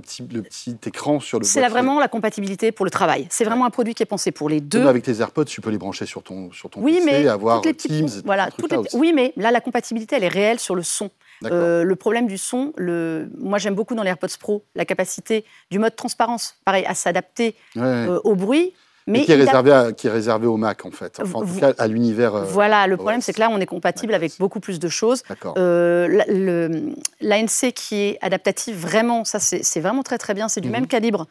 petit, 0.00 0.22
le 0.30 0.42
petit 0.42 0.76
écran 0.86 1.18
sur 1.18 1.38
le 1.38 1.44
C'est 1.44 1.66
vraiment 1.66 1.98
la 1.98 2.08
compatibilité 2.08 2.70
pour 2.70 2.84
le 2.84 2.90
travail. 2.90 3.26
C'est 3.30 3.44
vraiment 3.44 3.64
un 3.64 3.70
produit 3.70 3.94
qui 3.94 4.02
est 4.02 4.06
pensé 4.06 4.32
pour 4.32 4.48
les 4.48 4.60
deux. 4.60 4.86
avec 4.86 5.02
tes 5.02 5.18
AirPods, 5.20 5.46
tu 5.46 5.60
peux 5.60 5.70
les 5.70 5.78
brancher 5.78 6.04
sur 6.04 6.22
ton, 6.22 6.52
sur 6.52 6.68
ton 6.68 6.82
oui, 6.82 6.96
PC, 6.96 7.04
mais 7.06 7.28
avoir 7.28 7.62
les 7.62 7.74
Teams. 7.74 8.08
Voilà, 8.24 8.50
Oui, 8.92 9.12
mais 9.14 9.32
là, 9.36 9.50
la 9.50 9.60
compatibilité, 9.60 10.16
elle 10.16 10.24
est 10.24 10.28
réelle 10.28 10.60
sur 10.60 10.74
le 10.74 10.82
son. 10.82 11.10
Euh, 11.44 11.84
le 11.84 11.96
problème 11.96 12.26
du 12.26 12.38
son, 12.38 12.72
le... 12.76 13.28
moi 13.38 13.58
j'aime 13.58 13.74
beaucoup 13.74 13.94
dans 13.94 14.02
les 14.02 14.08
AirPods 14.08 14.38
Pro 14.40 14.64
la 14.74 14.86
capacité 14.86 15.44
du 15.70 15.78
mode 15.78 15.94
transparence, 15.94 16.56
pareil, 16.64 16.86
à 16.86 16.94
s'adapter 16.94 17.54
euh, 17.76 18.18
au 18.24 18.34
bruit. 18.34 18.72
Mais 19.06 19.24
qui 19.24 19.32
est, 19.32 19.36
réservé 19.36 19.72
à, 19.72 19.92
qui 19.92 20.08
est 20.08 20.10
réservé 20.10 20.46
au 20.46 20.56
Mac, 20.56 20.84
en 20.84 20.90
fait. 20.90 21.20
Enfin, 21.20 21.38
en 21.38 21.46
tout 21.46 21.60
cas, 21.60 21.72
à 21.78 21.86
l'univers. 21.86 22.34
Euh, 22.34 22.44
voilà, 22.44 22.86
le 22.88 22.96
problème, 22.96 23.20
c'est 23.20 23.32
que 23.32 23.40
là, 23.40 23.48
on 23.50 23.60
est 23.60 23.66
compatible 23.66 24.14
avec 24.14 24.36
beaucoup 24.38 24.58
plus 24.58 24.80
de 24.80 24.88
choses. 24.88 25.22
Euh, 25.56 26.90
L'ANC 27.20 27.72
qui 27.72 28.02
est 28.02 28.18
adaptatif, 28.20 28.76
vraiment, 28.76 29.24
ça, 29.24 29.38
c'est 29.38 29.80
vraiment 29.80 30.02
très, 30.02 30.18
très 30.18 30.34
bien. 30.34 30.48
C'est 30.48 30.60
du 30.60 30.68
mhm. 30.68 30.74
même 30.74 30.86
calibre 30.88 31.26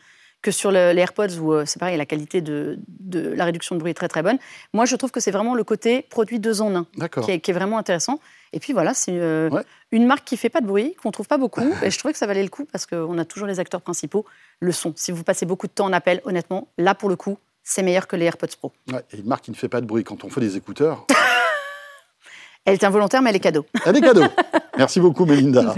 que 0.46 0.52
sur 0.52 0.72
les 0.72 0.80
AirPods 0.80 1.40
où 1.42 1.54
euh, 1.54 1.66
c'est 1.66 1.80
pareil, 1.80 1.98
la 1.98 2.06
qualité 2.06 2.40
de, 2.40 2.78
de, 2.88 3.34
la 3.34 3.46
réduction 3.46 3.74
de 3.76 3.80
bruit 3.80 3.90
est 3.90 3.96
très 3.96 4.08
très 4.08 4.22
bonne. 4.22 4.38
Moi, 4.74 4.86
je 4.86 4.96
trouve 4.96 5.10
que 5.10 5.20
c'est 5.20 5.32
vraiment 5.32 5.56
le 5.56 5.64
côté 5.64 6.04
produit 6.04 6.40
deux 6.40 6.62
en 6.62 6.76
un 6.76 6.86
qui 7.24 7.32
est, 7.32 7.40
qui 7.40 7.50
est, 7.50 7.54
vraiment 7.54 7.80
intéressant. 7.80 8.20
Et 8.54 8.60
puis 8.60 8.72
voilà, 8.72 8.94
c'est 8.94 9.18
euh, 9.20 9.50
une 9.92 10.06
marque 10.06 10.24
qui 10.24 10.38
fait 10.38 10.50
pas 10.50 10.62
de 10.62 10.68
bruit, 10.68 10.96
qu'on 11.02 11.10
trouve 11.10 11.28
pas 11.28 11.40
beaucoup. 11.40 11.68
et 11.84 11.90
je 11.90 11.98
trouvais 11.98 12.14
que 12.14 12.20
ça 12.20 12.28
valait 12.28 12.44
le 12.44 12.50
coup 12.50 12.66
parce 12.72 12.86
qu'on 12.86 13.18
a 13.18 13.26
toujours 13.26 13.48
les 13.48 13.60
acteurs 13.60 13.82
principaux, 13.82 14.24
le 14.60 14.72
son. 14.72 14.94
Si 14.96 15.12
vous 15.12 15.24
passez 15.24 15.48
beaucoup 15.48 15.66
de 15.66 15.72
temps 15.72 15.86
en 15.86 15.94
appel, 15.94 16.22
honnêtement, 16.26 16.68
là 16.78 16.94
pour 16.94 17.10
le 17.10 17.16
coup, 17.16 17.40
c'est 17.66 17.84
meilleur 17.84 18.08
que 18.08 18.16
les 18.16 18.26
AirPods 18.26 18.56
Pro. 18.58 18.72
Ouais, 18.94 19.04
et 19.12 19.18
une 19.18 19.26
marque 19.26 19.46
qui 19.46 19.52
ne 19.52 19.56
fait 19.56 19.68
pas 19.68 19.82
de 19.82 19.86
bruit 19.86 20.06
quand 20.06 20.24
on 20.24 20.30
fait 20.30 20.40
des 20.40 20.56
écouteurs. 20.56 21.06
Elle 22.68 22.74
est 22.74 22.84
involontaire, 22.84 23.22
mais 23.22 23.30
elle 23.30 23.36
est 23.36 23.42
cadeau. 23.42 23.64
Elle 23.86 23.96
est 23.98 24.02
cadeau. 24.02 24.24
Merci 24.76 25.00
beaucoup, 25.00 25.26
Mélinda. 25.26 25.76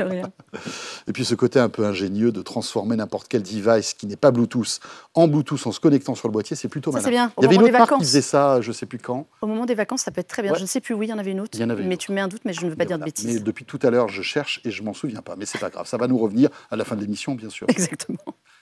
Et 1.06 1.12
puis 1.12 1.26
ce 1.26 1.36
côté 1.36 1.60
un 1.60 1.68
peu 1.68 1.86
ingénieux 1.86 2.32
de 2.32 2.42
transformer 2.42 2.96
n'importe 2.96 3.28
quel 3.28 3.44
device 3.44 3.94
qui 3.94 4.08
n'est 4.08 4.16
pas 4.16 4.32
Bluetooth 4.32 4.80
en 5.14 5.28
Bluetooth 5.28 5.68
en 5.68 5.74
se 5.74 5.82
connectant 5.82 6.16
sur 6.16 6.30
le 6.30 6.32
boîtier, 6.32 6.56
c'est 6.56 6.70
plutôt 6.70 6.94
ça, 6.94 7.02
c'est 7.02 7.10
bien. 7.10 7.34
il 7.38 7.44
y 7.44 7.46
avait 7.46 7.56
une 7.56 7.64
autre 7.64 7.74
marque 7.74 7.94
qui 7.96 8.00
faisait 8.00 8.22
ça, 8.22 8.62
je 8.62 8.70
ne 8.70 8.74
sais 8.74 8.86
plus 8.86 9.00
quand. 9.00 9.28
Au 9.42 9.48
moment 9.48 9.66
des 9.66 9.76
vacances, 9.76 10.04
ça 10.04 10.12
peut 10.12 10.22
être 10.22 10.30
très 10.30 10.42
bien. 10.42 10.54
Je 10.54 10.62
ne 10.62 10.66
sais 10.66 10.80
plus, 10.80 10.96
oui, 10.96 11.08
il 11.08 11.10
y 11.10 11.14
en 11.14 11.18
avait 11.18 11.32
une 11.32 11.42
autre. 11.42 11.60
mais 11.84 11.98
tu 11.98 12.14
mets 12.14 12.22
un 12.22 12.30
doute, 12.30 12.44
mais 12.46 12.54
je 12.54 12.64
ne 12.64 12.70
veux 12.70 12.78
pas 12.78 12.86
dire 12.86 12.98
de 12.98 13.04
bêtises. 13.04 13.26
Mais 13.26 13.40
depuis 13.42 13.66
tout 13.66 13.80
à 13.84 13.90
l'heure, 13.90 14.08
je 14.08 14.22
cherche 14.22 14.62
et 14.64 14.72
je 14.72 14.82
m'en 14.82 14.94
souviens 14.94 15.22
pas. 15.22 15.36
Mais 15.36 15.46
c'est 15.46 15.60
pas 15.60 15.70
grave, 15.70 15.88
ça 15.88 15.98
va 15.98 16.08
nous 16.08 16.18
revenir 16.18 16.50
à 16.72 16.78
la 16.78 16.86
fin 16.86 16.96
de 16.96 17.02
l'émission, 17.02 17.36
bien 17.36 17.50
sûr. 17.50 17.68
Exactement. 17.70 18.18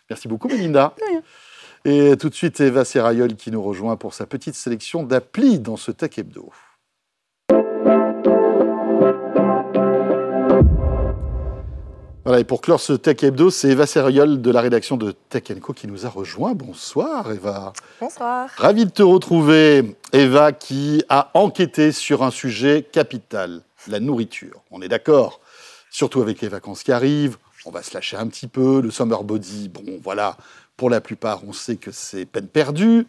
Merci 0.09 0.27
beaucoup, 0.27 0.47
Mélinda. 0.47 0.95
Et 1.87 2.17
tout 2.17 2.29
de 2.29 2.33
suite, 2.33 2.59
Eva 2.61 2.83
Serrayol 2.83 3.35
qui 3.35 3.51
nous 3.51 3.61
rejoint 3.61 3.95
pour 3.95 4.15
sa 4.15 4.25
petite 4.25 4.55
sélection 4.55 5.03
d'applis 5.03 5.59
dans 5.59 5.77
ce 5.77 5.91
Tech 5.91 6.17
Hebdo. 6.17 6.51
Voilà, 12.23 12.39
et 12.39 12.43
pour 12.43 12.61
clore 12.61 12.79
ce 12.79 12.93
Tech 12.93 13.21
Hebdo, 13.21 13.51
c'est 13.51 13.69
Eva 13.69 13.85
Serriol 13.85 14.41
de 14.41 14.49
la 14.49 14.61
rédaction 14.61 14.97
de 14.97 15.11
Tech 15.29 15.43
Co 15.61 15.73
qui 15.73 15.85
nous 15.85 16.07
a 16.07 16.09
rejoint. 16.09 16.55
Bonsoir 16.55 17.31
Eva. 17.31 17.71
Bonsoir. 18.01 18.49
Ravi 18.57 18.85
de 18.85 18.91
te 18.91 19.03
retrouver. 19.03 19.95
Eva 20.11 20.53
qui 20.53 21.03
a 21.09 21.29
enquêté 21.35 21.91
sur 21.91 22.23
un 22.23 22.31
sujet 22.31 22.81
capital, 22.81 23.61
la 23.87 23.99
nourriture. 23.99 24.63
On 24.71 24.81
est 24.81 24.89
d'accord 24.89 25.39
Surtout 25.91 26.23
avec 26.23 26.41
les 26.41 26.47
vacances 26.47 26.81
qui 26.81 26.91
arrivent, 26.91 27.37
on 27.65 27.71
va 27.71 27.81
se 27.81 27.93
lâcher 27.93 28.17
un 28.17 28.27
petit 28.27 28.47
peu. 28.47 28.81
Le 28.81 28.91
summer 28.91 29.23
body, 29.23 29.69
bon 29.69 29.99
voilà, 30.03 30.37
pour 30.77 30.89
la 30.89 31.01
plupart, 31.01 31.41
on 31.47 31.53
sait 31.53 31.77
que 31.77 31.91
c'est 31.91 32.25
peine 32.25 32.47
perdue. 32.47 33.07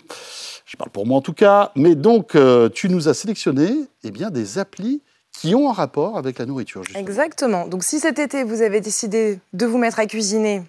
Je 0.64 0.76
parle 0.76 0.90
pour 0.90 1.06
moi 1.06 1.18
en 1.18 1.22
tout 1.22 1.32
cas. 1.32 1.72
Mais 1.74 1.94
donc, 1.94 2.34
euh, 2.34 2.68
tu 2.68 2.88
nous 2.88 3.08
as 3.08 3.14
sélectionné 3.14 3.74
eh 4.04 4.10
bien, 4.10 4.30
des 4.30 4.58
applis 4.58 5.02
qui 5.32 5.54
ont 5.54 5.68
un 5.70 5.72
rapport 5.72 6.16
avec 6.16 6.38
la 6.38 6.46
nourriture. 6.46 6.82
Exactement. 6.94 7.66
Donc 7.66 7.84
si 7.84 7.98
cet 8.00 8.18
été, 8.18 8.42
vous 8.42 8.62
avez 8.62 8.80
décidé 8.80 9.38
de 9.52 9.66
vous 9.66 9.78
mettre 9.78 9.98
à 9.98 10.06
cuisiner, 10.06 10.62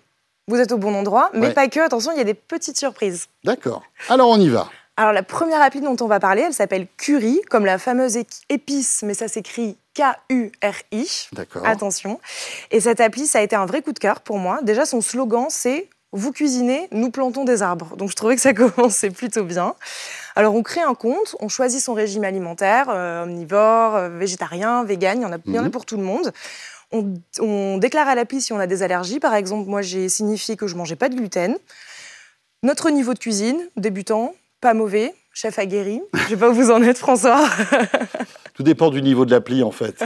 vous 0.48 0.58
êtes 0.58 0.72
au 0.72 0.78
bon 0.78 0.94
endroit, 0.94 1.30
mais 1.34 1.54
pas 1.54 1.68
que. 1.68 1.80
Attention, 1.80 2.12
il 2.12 2.18
y 2.18 2.22
a 2.22 2.26
des 2.26 2.34
petites 2.34 2.78
surprises. 2.78 3.28
D'accord. 3.44 3.84
Alors 4.10 4.30
on 4.30 4.40
y 4.40 4.50
va. 4.50 4.70
Alors 4.98 5.14
la 5.14 5.24
première 5.24 5.62
appli 5.62 5.80
dont 5.80 5.96
on 6.02 6.08
va 6.08 6.20
parler, 6.20 6.42
elle 6.42 6.54
s'appelle 6.54 6.88
Curry, 6.98 7.42
comme 7.50 7.66
la 7.66 7.78
fameuse 7.78 8.18
épice, 8.50 9.04
mais 9.06 9.14
ça 9.14 9.28
s'écrit 9.28 9.78
K-U-R-I. 9.94 11.30
D'accord. 11.34 11.66
Attention. 11.66 12.20
Et 12.72 12.80
cette 12.80 13.00
appli, 13.00 13.28
ça 13.28 13.40
a 13.40 13.42
été 13.42 13.56
un 13.56 13.66
vrai 13.66 13.82
coup 13.82 13.94
de 13.94 14.00
cœur 14.00 14.22
pour 14.22 14.38
moi. 14.38 14.60
Déjà, 14.64 14.86
son 14.86 15.02
slogan, 15.02 15.46
c'est 15.50 15.88
vous 16.18 16.32
cuisinez, 16.32 16.88
nous 16.92 17.12
plantons 17.12 17.46
des 17.46 17.62
arbres. 17.62 17.96
Donc 17.96 18.10
je 18.10 18.16
trouvais 18.16 18.36
que 18.36 18.42
ça 18.42 18.54
commençait 18.56 19.12
plutôt 19.12 19.44
bien. 19.44 19.76
Alors 20.36 20.56
on 20.56 20.64
crée 20.64 20.82
un 20.82 20.94
compte, 20.96 21.36
on 21.40 21.48
choisit 21.48 21.80
son 21.80 21.94
régime 21.94 22.24
alimentaire, 22.24 22.88
euh, 22.90 23.24
omnivore, 23.24 23.96
euh, 23.96 24.10
végétarien, 24.10 24.84
vegan, 24.84 25.20
il 25.20 25.24
y 25.24 25.26
en 25.26 25.32
a, 25.32 25.64
mhm. 25.64 25.72
pour 25.72 25.86
tout 25.86 25.98
le 25.98 26.04
monde. 26.04 26.32
On, 26.92 27.78
déclare 27.78 28.08
à 28.08 28.16
l'appli 28.16 28.42
si 28.42 28.54
on 28.54 28.60
a 28.60 28.68
des 28.68 28.82
allergies. 28.82 29.20
Par 29.20 29.36
exemple, 29.36 29.70
moi 29.70 29.82
j'ai 29.82 30.10
signifié 30.10 30.56
que 30.56 30.68
je 30.68 30.76
mangeais 30.76 30.96
pas 30.96 31.10
de 31.10 31.16
gluten. 31.16 31.58
Notre 32.64 32.90
niveau 32.90 33.14
de 33.14 33.20
cuisine, 33.20 33.60
débutant, 33.76 34.34
pas 34.62 34.74
mauvais, 34.74 35.14
chef 35.34 35.60
aguerri. 35.60 36.02
Je 36.14 36.30
sais 36.30 36.38
pas 36.38 36.50
où 36.50 36.54
vous 36.54 36.72
en 36.72 36.82
êtes, 36.82 36.98
François. 36.98 37.48
Tout 38.58 38.64
dépend 38.64 38.90
du 38.90 39.04
niveau 39.04 39.24
de 39.24 39.30
l'appli, 39.30 39.62
en 39.62 39.70
fait. 39.70 40.04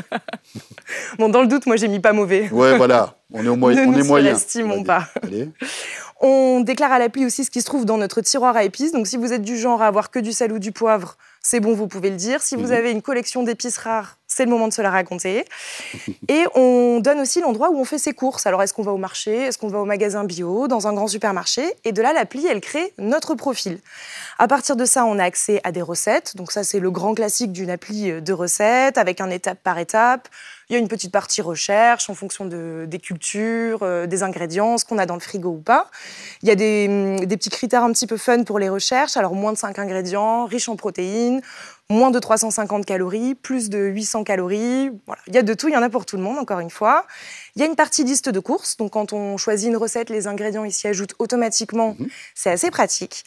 bon, 1.18 1.30
dans 1.30 1.42
le 1.42 1.48
doute, 1.48 1.68
moi, 1.68 1.78
j'ai 1.78 1.88
mis 1.88 2.02
pas 2.02 2.12
mauvais. 2.12 2.50
Ouais, 2.50 2.76
voilà. 2.76 3.16
On 3.32 3.46
est, 3.46 3.48
au 3.48 3.56
moyen. 3.56 3.86
on 3.88 3.94
est 3.94 4.04
moyen. 4.04 4.34
Ne 4.34 4.84
pas. 4.84 5.08
On 6.20 6.60
déclare 6.60 6.92
à 6.92 7.00
l'appli 7.00 7.26
aussi 7.26 7.46
ce 7.46 7.50
qui 7.50 7.62
se 7.62 7.66
trouve 7.66 7.86
dans 7.86 7.98
notre 7.98 8.20
tiroir 8.20 8.58
à 8.58 8.66
épices. 8.66 8.92
Donc, 8.92 9.08
si 9.08 9.16
vous 9.16 9.32
êtes 9.32 9.42
du 9.42 9.58
genre 9.58 9.82
à 9.82 9.88
avoir 9.88 10.12
que 10.12 10.20
du 10.20 10.34
sel 10.34 10.52
ou 10.52 10.60
du 10.60 10.74
poivre, 10.74 11.16
c'est 11.42 11.62
bon, 11.62 11.74
vous 11.74 11.88
pouvez 11.88 12.10
le 12.10 12.18
dire. 12.18 12.42
Si 12.42 12.58
vous 12.58 12.68
mhm. 12.68 12.74
avez 12.74 12.92
une 12.92 13.02
collection 13.02 13.44
d'épices 13.44 13.78
rares, 13.78 14.18
c'est 14.42 14.46
le 14.46 14.52
moment 14.52 14.68
de 14.68 14.74
se 14.74 14.82
la 14.82 14.90
raconter. 14.90 15.46
Et 16.28 16.46
on 16.56 17.00
donne 17.00 17.20
aussi 17.20 17.42
l'endroit 17.42 17.70
où 17.70 17.78
on 17.78 17.86
fait 17.86 18.00
ses 18.00 18.14
courses. 18.14 18.48
Alors, 18.48 18.64
est-ce 18.64 18.74
qu'on 18.74 18.82
va 18.82 18.92
au 18.92 18.98
marché? 18.98 19.36
Est-ce 19.36 19.60
qu'on 19.60 19.68
va 19.68 19.78
au 19.78 19.86
magasin 19.86 20.24
bio 20.24 20.68
Dans 20.68 20.88
un 20.88 20.94
grand 20.94 21.08
supermarché? 21.08 21.64
Et 21.84 21.92
de 21.92 22.02
là, 22.02 22.12
l'appli, 22.12 22.48
elle 22.48 22.60
crée 22.60 22.92
notre 22.98 23.36
profil. 23.36 23.78
À 24.40 24.48
partir 24.48 24.76
de 24.76 24.86
ça, 24.86 25.06
on 25.06 25.20
a 25.20 25.24
accès 25.24 25.62
à 25.64 25.72
des 25.72 25.84
recettes. 25.84 26.36
Donc, 26.38 26.52
ça, 26.52 26.64
c'est 26.64 26.80
le 26.80 26.90
grand 26.90 27.14
classique 27.14 27.52
d'une 27.52 27.70
appli 27.70 28.20
de 28.20 28.34
recettes, 28.34 28.98
avec 28.98 29.22
un 29.22 29.30
étape 29.30 29.60
par 29.62 29.78
étape. 29.78 30.28
Il 30.72 30.76
y 30.76 30.78
a 30.78 30.80
une 30.80 30.88
petite 30.88 31.12
partie 31.12 31.42
recherche 31.42 32.10
en 32.10 32.16
fonction 32.16 32.46
de, 32.46 32.86
des 32.88 33.00
cultures, 33.00 33.80
euh, 33.82 34.08
des 34.08 34.24
ingrédients, 34.24 34.78
ce 34.78 34.86
qu'on 34.86 34.98
a 35.00 35.06
dans 35.06 35.16
le 35.16 35.20
frigo 35.20 35.50
ou 35.50 35.60
pas. 35.60 35.92
Il 36.44 36.48
y 36.48 36.52
a 36.52 36.56
des, 36.56 37.18
des, 37.26 37.36
petits 37.36 37.50
critères 37.50 37.84
un 37.84 37.92
petit 37.92 38.08
peu 38.08 38.16
fun 38.16 38.46
pour 38.46 38.58
les 38.58 38.70
recherches. 38.70 39.18
Alors, 39.18 39.36
moins 39.36 39.52
de 39.52 39.58
5 39.58 39.78
ingrédients, 39.80 40.46
riches 40.46 40.70
en 40.70 40.78
protéines, 40.78 41.42
moins 41.90 42.10
de 42.10 42.20
350 42.20 42.86
calories, 42.86 43.36
plus 43.36 43.70
de 43.70 43.80
800 43.80 44.24
calories. 44.24 44.92
Voilà. 45.08 45.22
Il 45.28 45.36
y 45.36 45.38
a 45.38 45.42
de 45.42 45.54
tout, 45.54 45.68
il 45.68 45.74
y 45.74 45.78
en 45.78 45.82
a 45.82 45.90
pour 45.90 46.06
tout 46.06 46.16
le 46.16 46.24
monde, 46.24 46.38
encore 46.38 46.62
une 46.62 46.70
fois. 46.70 47.06
Il 47.58 47.62
y 47.62 47.66
a 47.66 47.68
une 47.68 47.76
partie 47.76 48.06
liste 48.06 48.30
de 48.30 48.40
courses. 48.40 48.78
Donc, 48.78 48.92
quand 48.92 49.12
on 49.12 49.36
choisit 49.36 49.68
une 49.68 49.76
recette, 49.76 50.10
les 50.10 50.28
ingrédients 50.28 50.64
ils 50.64 50.72
s'y 50.72 50.88
ajoutent 50.88 51.16
automatiquement. 51.20 51.98
Mhm. 52.00 52.08
C'est 52.34 52.50
assez 52.50 52.72
pratique. 52.72 53.26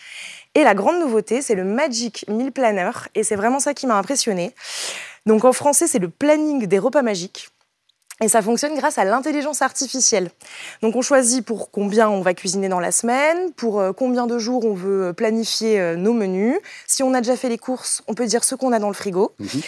Et 0.54 0.64
la 0.64 0.72
grande 0.74 0.98
nouveauté, 0.98 1.42
c'est 1.42 1.56
le 1.56 1.64
Magic 1.64 2.24
Meal 2.26 2.52
Planner. 2.52 2.92
Et 3.14 3.22
c'est 3.22 3.36
vraiment 3.36 3.60
ça 3.60 3.74
qui 3.74 3.86
m'a 3.86 3.98
impressionné. 3.98 4.54
Donc 5.26 5.44
en 5.44 5.52
français, 5.52 5.86
c'est 5.86 5.98
le 5.98 6.08
planning 6.08 6.66
des 6.66 6.78
repas 6.78 7.02
magiques. 7.02 7.48
Et 8.20 8.28
ça 8.28 8.42
fonctionne 8.42 8.76
grâce 8.76 8.98
à 8.98 9.04
l'intelligence 9.04 9.60
artificielle. 9.60 10.30
Donc 10.82 10.94
on 10.94 11.02
choisit 11.02 11.44
pour 11.44 11.70
combien 11.72 12.08
on 12.08 12.20
va 12.20 12.32
cuisiner 12.32 12.68
dans 12.68 12.78
la 12.78 12.92
semaine, 12.92 13.52
pour 13.52 13.80
euh, 13.80 13.92
combien 13.92 14.26
de 14.26 14.38
jours 14.38 14.64
on 14.64 14.74
veut 14.74 15.12
planifier 15.12 15.80
euh, 15.80 15.96
nos 15.96 16.12
menus. 16.12 16.56
Si 16.86 17.02
on 17.02 17.12
a 17.12 17.20
déjà 17.20 17.36
fait 17.36 17.48
les 17.48 17.58
courses, 17.58 18.02
on 18.06 18.14
peut 18.14 18.26
dire 18.26 18.44
ce 18.44 18.54
qu'on 18.54 18.72
a 18.72 18.78
dans 18.78 18.88
le 18.88 18.94
frigo. 18.94 19.32
Mhm. 19.40 19.60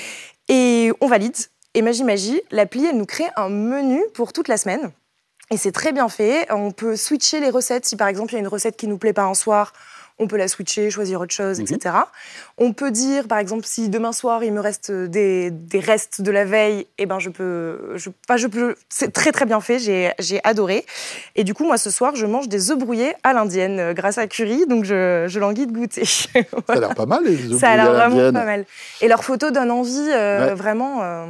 Et 0.49 0.92
on 1.01 1.09
valide. 1.09 1.37
Et 1.75 1.83
magie 1.83 2.05
magie, 2.05 2.40
l'appli, 2.53 2.87
elle 2.87 2.97
nous 2.97 3.05
crée 3.05 3.27
un 3.37 3.49
menu 3.49 4.01
pour 4.14 4.33
toute 4.33 4.49
la 4.49 4.57
semaine. 4.57 4.92
Et 5.51 5.57
c'est 5.57 5.73
très 5.73 5.92
bien 5.92 6.09
fait. 6.09 6.47
On 6.51 6.71
peut 6.71 6.97
switcher 6.97 7.40
les 7.40 7.51
recettes. 7.51 7.85
Si 7.85 7.97
par 7.97 8.09
exemple 8.09 8.33
il 8.33 8.35
y 8.35 8.38
a 8.38 8.40
une 8.40 8.49
recette 8.49 8.77
qui 8.77 8.87
nous 8.87 8.99
plaît 8.99 9.12
pas 9.12 9.25
un 9.25 9.35
soir, 9.35 9.73
on 10.18 10.26
peut 10.26 10.37
la 10.37 10.48
switcher, 10.48 10.90
choisir 10.90 11.20
autre 11.20 11.35
chose, 11.35 11.61
etc. 11.61 11.94
Mhm. 11.94 12.05
On 12.59 12.72
peut 12.72 12.90
dire, 12.90 13.29
par 13.29 13.38
exemple, 13.38 13.66
si 13.66 13.88
demain 13.88 14.12
soir 14.12 14.42
il 14.42 14.52
me 14.52 14.61
reste 14.61 14.90
des, 14.90 15.52
restes 15.74 16.22
de 16.22 16.31
la 16.31 16.44
veille, 16.44 16.87
eh 16.98 17.07
ben 17.07 17.18
je 17.18 17.29
peux, 17.29 17.92
je, 17.96 18.11
je 18.37 18.46
peux, 18.46 18.76
c'est 18.88 19.12
très 19.12 19.33
très 19.33 19.44
bien 19.44 19.61
fait, 19.61 19.79
j'ai 19.79 20.40
adoré. 20.44 20.87
Et 21.35 21.44
du 21.44 21.52
coup, 21.52 21.64
moi 21.64 21.76
ce 21.76 21.90
soir, 21.90 22.16
je 22.16 22.24
mange 22.24 22.48
des 22.48 22.70
œufs 22.70 22.79
brouillés 22.79 23.14
à 23.24 23.33
l'indienne 23.33 23.79
euh, 23.79 23.92
grâce 23.92 24.18
à 24.18 24.26
Curie, 24.26 24.66
donc 24.66 24.85
je, 24.85 25.26
je 25.29 25.38
languis 25.38 25.66
de 25.66 25.72
goûter. 25.72 26.05
Ça 26.07 26.40
a 26.68 26.81
l'air 26.81 26.94
pas 26.94 27.07
mal 27.07 27.24
les 27.24 27.52
œufs 27.52 27.61
Ça 27.61 27.70
a 27.70 27.76
l'air 27.76 27.92
vraiment 27.92 28.33
pas 28.33 28.44
mal. 28.44 28.64
Et 29.00 29.09
leurs 29.09 29.24
photos 29.24 29.52
donnent 29.52 29.70
envie, 29.70 30.11
euh, 30.12 30.55
vraiment. 30.55 31.02
Euh, 31.02 31.26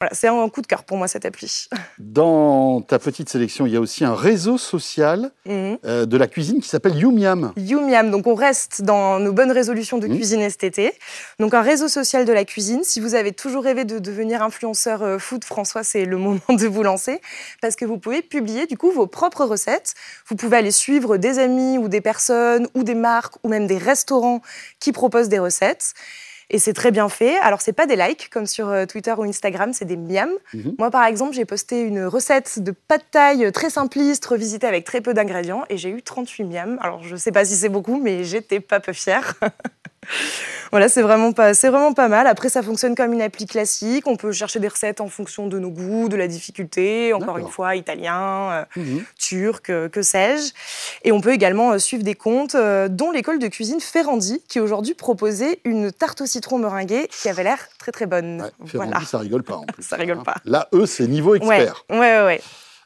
voilà, 0.00 0.14
c'est 0.14 0.28
un 0.28 0.48
coup 0.48 0.62
de 0.62 0.68
cœur 0.68 0.84
pour 0.84 0.96
moi 0.96 1.08
cette 1.08 1.24
appli. 1.24 1.68
Dans 1.98 2.80
ta 2.82 3.00
petite 3.00 3.28
sélection, 3.28 3.66
il 3.66 3.72
y 3.72 3.76
a 3.76 3.80
aussi 3.80 4.04
un 4.04 4.14
réseau 4.14 4.56
social 4.56 5.32
mhm. 5.44 5.78
euh, 5.84 6.06
de 6.06 6.16
la 6.16 6.28
cuisine 6.28 6.60
qui 6.60 6.68
s'appelle 6.68 6.96
Youmiam. 6.96 7.52
Youmiam, 7.56 8.12
donc 8.12 8.28
on 8.28 8.36
reste 8.36 8.82
dans 8.82 9.18
nos 9.18 9.32
bonnes 9.32 9.50
résolutions 9.50 9.98
de 9.98 10.06
mhm. 10.06 10.14
cuisine 10.14 10.50
cet 10.50 10.62
été. 10.62 10.92
Donc 11.40 11.52
un 11.52 11.62
réseau 11.62 11.88
social 11.88 12.24
de 12.24 12.32
la 12.32 12.44
cuisine. 12.44 12.84
Si 12.84 13.00
vous 13.00 13.16
avez 13.16 13.32
toujours 13.32 13.64
rêvé 13.64 13.84
de 13.84 13.98
devenir 13.98 14.40
influenceur 14.40 15.02
euh, 15.02 15.18
food, 15.18 15.42
François, 15.42 15.82
c'est 15.82 16.04
le 16.04 16.16
moment 16.28 16.38
de 16.48 16.66
vous 16.68 16.84
lancer 16.84 17.20
parce 17.60 17.74
que 17.74 17.84
vous 17.84 17.98
pouvez 17.98 18.22
publier 18.22 18.66
du 18.66 18.78
coup 18.78 18.92
vos 18.92 19.08
propres 19.08 19.44
recettes. 19.44 19.94
Vous 20.28 20.36
pouvez 20.36 20.58
aller 20.58 20.70
suivre 20.70 21.16
des 21.16 21.40
amis 21.40 21.76
ou 21.76 21.88
des 21.88 22.00
personnes 22.00 22.68
ou 22.74 22.84
des 22.84 22.94
marques 22.94 23.34
ou 23.42 23.48
même 23.48 23.66
des 23.66 23.78
restaurants 23.78 24.42
qui 24.78 24.92
proposent 24.92 25.28
des 25.28 25.40
recettes. 25.40 25.94
Et 26.50 26.58
c'est 26.58 26.72
très 26.72 26.90
bien 26.90 27.08
fait. 27.08 27.36
Alors, 27.38 27.60
c'est 27.60 27.72
pas 27.72 27.86
des 27.86 27.96
likes 27.96 28.30
comme 28.30 28.46
sur 28.46 28.68
euh, 28.68 28.86
Twitter 28.86 29.12
ou 29.16 29.24
Instagram, 29.24 29.72
c'est 29.72 29.84
des 29.84 29.96
miams. 29.96 30.30
Mhm. 30.54 30.76
Moi, 30.78 30.90
par 30.90 31.04
exemple, 31.04 31.34
j'ai 31.34 31.44
posté 31.44 31.82
une 31.82 32.04
recette 32.04 32.62
de 32.62 32.72
pâte 32.72 33.04
taille 33.10 33.52
très 33.52 33.70
simpliste, 33.70 34.24
revisitée 34.24 34.66
avec 34.66 34.84
très 34.84 35.00
peu 35.00 35.12
d'ingrédients, 35.12 35.64
et 35.68 35.76
j'ai 35.76 35.90
eu 35.90 36.02
38 36.02 36.44
miams. 36.44 36.78
Alors, 36.80 37.02
je 37.02 37.16
sais 37.16 37.32
pas 37.32 37.44
si 37.44 37.54
c'est 37.54 37.68
beaucoup, 37.68 38.00
mais 38.00 38.24
j'étais 38.24 38.60
pas 38.60 38.80
peu 38.80 38.92
fière. 38.92 39.34
voilà, 40.70 40.88
c'est 40.88 41.02
vraiment, 41.02 41.32
pas, 41.32 41.52
vraiment 41.52 41.92
pas 41.92 42.08
mal. 42.08 42.26
Après, 42.26 42.48
ça 42.48 42.62
fonctionne 42.62 42.94
comme 42.94 43.12
une 43.12 43.22
appli 43.22 43.46
classique. 43.46 44.06
On 44.06 44.16
peut 44.16 44.32
chercher 44.32 44.60
des 44.60 44.68
recettes 44.68 45.00
en 45.00 45.08
fonction 45.08 45.46
de 45.46 45.58
nos 45.58 45.70
goûts, 45.70 46.08
de 46.08 46.16
la 46.16 46.28
difficulté. 46.28 47.12
Encore 47.12 47.38
une 47.38 47.48
fois, 47.48 47.76
italien, 47.76 48.66
euh, 48.76 48.80
mhm. 48.80 49.04
turc, 49.18 49.70
euh, 49.70 49.88
que 49.88 50.02
sais-je. 50.02 50.52
Et 51.04 51.12
on 51.12 51.20
peut 51.20 51.32
également 51.32 51.72
euh, 51.72 51.78
suivre 51.78 52.02
des 52.02 52.14
comptes, 52.14 52.56
dont 52.56 53.10
l'école 53.10 53.38
de 53.38 53.48
cuisine 53.48 53.80
Ferrandi, 53.80 54.42
qui 54.48 54.60
aujourd'hui 54.60 54.94
proposait 54.94 55.60
une 55.64 55.92
tarte 55.92 56.20
au 56.20 56.26
citron 56.26 56.58
meringuée 56.58 57.08
qui 57.08 57.28
avait 57.28 57.44
l'air 57.44 57.58
très 57.78 57.92
très 57.92 58.06
bonne. 58.06 58.50
Ferrandi, 58.66 59.04
ça 59.06 59.18
rigole 59.18 59.42
pas 59.42 59.56
en 59.56 59.66
plus. 59.66 59.82
ça 59.82 59.96
rigole 59.96 60.18
hein. 60.18 60.24
pas. 60.24 60.36
Là, 60.44 60.68
eux, 60.72 60.86
c'est 60.86 61.06
niveau 61.06 61.34
expert. 61.34 61.84
Ouais, 61.90 61.98
ouais, 61.98 62.40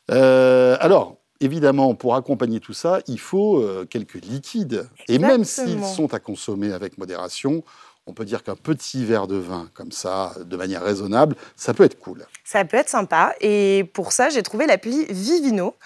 ouais. 0.08 0.76
alors, 0.80 1.21
évidemment, 1.42 1.94
pour 1.94 2.14
accompagner 2.14 2.60
tout 2.60 2.72
ça, 2.72 3.00
il 3.06 3.20
faut 3.20 3.58
euh, 3.58 3.86
quelques 3.88 4.14
liquides. 4.14 4.88
Et 5.08 5.18
même 5.18 5.44
s'ils 5.44 5.84
sont 5.84 6.14
à 6.14 6.20
consommer 6.20 6.72
avec 6.72 6.98
modération, 6.98 7.62
on 8.06 8.14
peut 8.14 8.24
dire 8.24 8.42
qu'un 8.42 8.56
petit 8.56 9.04
verre 9.04 9.26
de 9.26 9.36
vin 9.36 9.68
comme 9.74 9.92
ça, 9.92 10.34
de 10.44 10.56
manière 10.56 10.82
raisonnable, 10.82 11.36
ça 11.56 11.72
peut 11.72 11.84
être 11.84 11.98
cool. 12.00 12.26
Ça 12.44 12.64
peut 12.64 12.76
être 12.76 12.88
sympa. 12.88 13.34
Et 13.40 13.88
pour 13.94 14.12
ça, 14.12 14.28
j'ai 14.28 14.42
trouvé 14.42 14.66
l'appli 14.66 15.06
Vivino. 15.08 15.76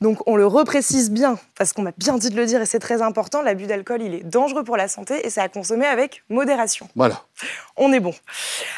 Donc 0.00 0.18
on 0.26 0.36
le 0.36 0.46
reprécise 0.46 1.10
bien, 1.10 1.38
parce 1.56 1.72
qu'on 1.72 1.82
m'a 1.82 1.92
bien 1.96 2.18
dit 2.18 2.30
de 2.30 2.36
le 2.36 2.46
dire 2.46 2.60
et 2.60 2.66
c'est 2.66 2.80
très 2.80 3.02
important, 3.02 3.42
l'abus 3.42 3.66
d'alcool, 3.66 4.02
il 4.02 4.14
est 4.14 4.24
dangereux 4.24 4.64
pour 4.64 4.76
la 4.76 4.88
santé 4.88 5.24
et 5.24 5.30
c'est 5.30 5.40
à 5.40 5.48
consommer 5.48 5.86
avec 5.86 6.24
modération. 6.28 6.88
Voilà. 6.96 7.22
On 7.76 7.92
est 7.92 8.00
bon. 8.00 8.14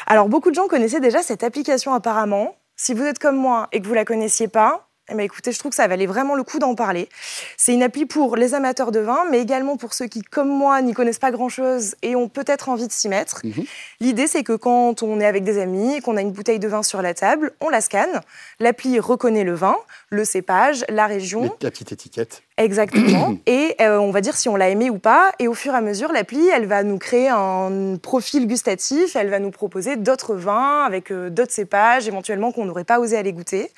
Alors 0.05 0.29
beaucoup 0.29 0.51
de 0.51 0.55
gens 0.55 0.67
connaissaient 0.67 1.01
déjà 1.01 1.23
cette 1.23 1.43
application 1.43 1.93
apparemment. 1.93 2.55
Si 2.75 2.93
vous 2.93 3.03
êtes 3.03 3.19
comme 3.19 3.37
moi 3.37 3.69
et 3.71 3.81
que 3.81 3.87
vous 3.87 3.93
la 3.93 4.05
connaissiez 4.05 4.47
pas, 4.47 4.87
eh 5.11 5.15
ben, 5.15 5.23
écoutez, 5.23 5.51
je 5.51 5.59
trouve 5.59 5.71
que 5.71 5.75
ça 5.75 5.87
valait 5.87 6.05
vraiment 6.05 6.33
le 6.33 6.43
coup 6.43 6.59
d'en 6.59 6.75
parler. 6.75 7.09
C'est 7.57 7.73
une 7.73 7.83
appli 7.83 8.05
pour 8.05 8.37
les 8.37 8.53
amateurs 8.53 8.91
de 8.91 9.01
vin, 9.01 9.25
mais 9.29 9.41
également 9.41 9.75
pour 9.75 9.93
ceux 9.93 10.07
qui, 10.07 10.21
comme 10.21 10.47
moi, 10.47 10.81
n'y 10.81 10.93
connaissent 10.93 11.19
pas 11.19 11.31
grand-chose 11.31 11.95
et 12.01 12.15
ont 12.15 12.29
peut-être 12.29 12.69
envie 12.69 12.87
de 12.87 12.91
s'y 12.93 13.09
mettre. 13.09 13.41
Mhm. 13.43 13.65
L'idée, 13.99 14.27
c'est 14.27 14.43
que 14.43 14.53
quand 14.53 15.03
on 15.03 15.19
est 15.19 15.25
avec 15.25 15.43
des 15.43 15.59
amis 15.59 15.95
et 15.95 16.01
qu'on 16.01 16.15
a 16.15 16.21
une 16.21 16.31
bouteille 16.31 16.59
de 16.59 16.69
vin 16.69 16.83
sur 16.83 17.01
la 17.01 17.13
table, 17.13 17.51
on 17.59 17.67
la 17.67 17.81
scanne. 17.81 18.21
L'appli 18.61 18.97
reconnaît 18.97 19.43
le 19.43 19.55
vin, 19.55 19.75
le 20.09 20.23
cépage, 20.23 20.85
la 20.87 21.05
région. 21.05 21.53
La 21.61 21.69
petite 21.69 21.91
étiquette. 21.91 22.41
Exactement. 22.57 23.35
et 23.45 23.75
euh, 23.81 23.97
on 23.97 24.11
va 24.11 24.21
dire 24.21 24.37
si 24.37 24.47
on 24.47 24.55
l'a 24.55 24.69
aimé 24.69 24.89
ou 24.89 24.99
pas. 24.99 25.33
Et 25.39 25.49
au 25.49 25.53
fur 25.53 25.73
et 25.73 25.77
à 25.77 25.81
mesure, 25.81 26.13
l'appli, 26.13 26.47
elle 26.47 26.65
va 26.65 26.83
nous 26.83 26.97
créer 26.97 27.27
un 27.27 27.97
profil 28.01 28.47
gustatif. 28.47 29.17
Elle 29.17 29.29
va 29.29 29.39
nous 29.39 29.51
proposer 29.51 29.97
d'autres 29.97 30.35
vins 30.35 30.85
avec 30.85 31.11
euh, 31.11 31.29
d'autres 31.29 31.51
cépages, 31.51 32.07
éventuellement 32.07 32.53
qu'on 32.53 32.63
n'aurait 32.63 32.85
pas 32.85 32.99
osé 32.99 33.17
aller 33.17 33.33
goûter. 33.33 33.69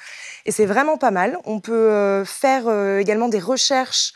Et 0.45 0.51
c'est 0.51 0.67
vraiment 0.67 0.97
pas 0.97 1.09
mal. 1.09 1.14
On 1.45 1.59
peut 1.59 1.73
euh, 1.73 2.25
faire 2.25 2.63
euh, 2.67 2.99
également 2.99 3.29
des 3.29 3.39
recherches 3.39 4.13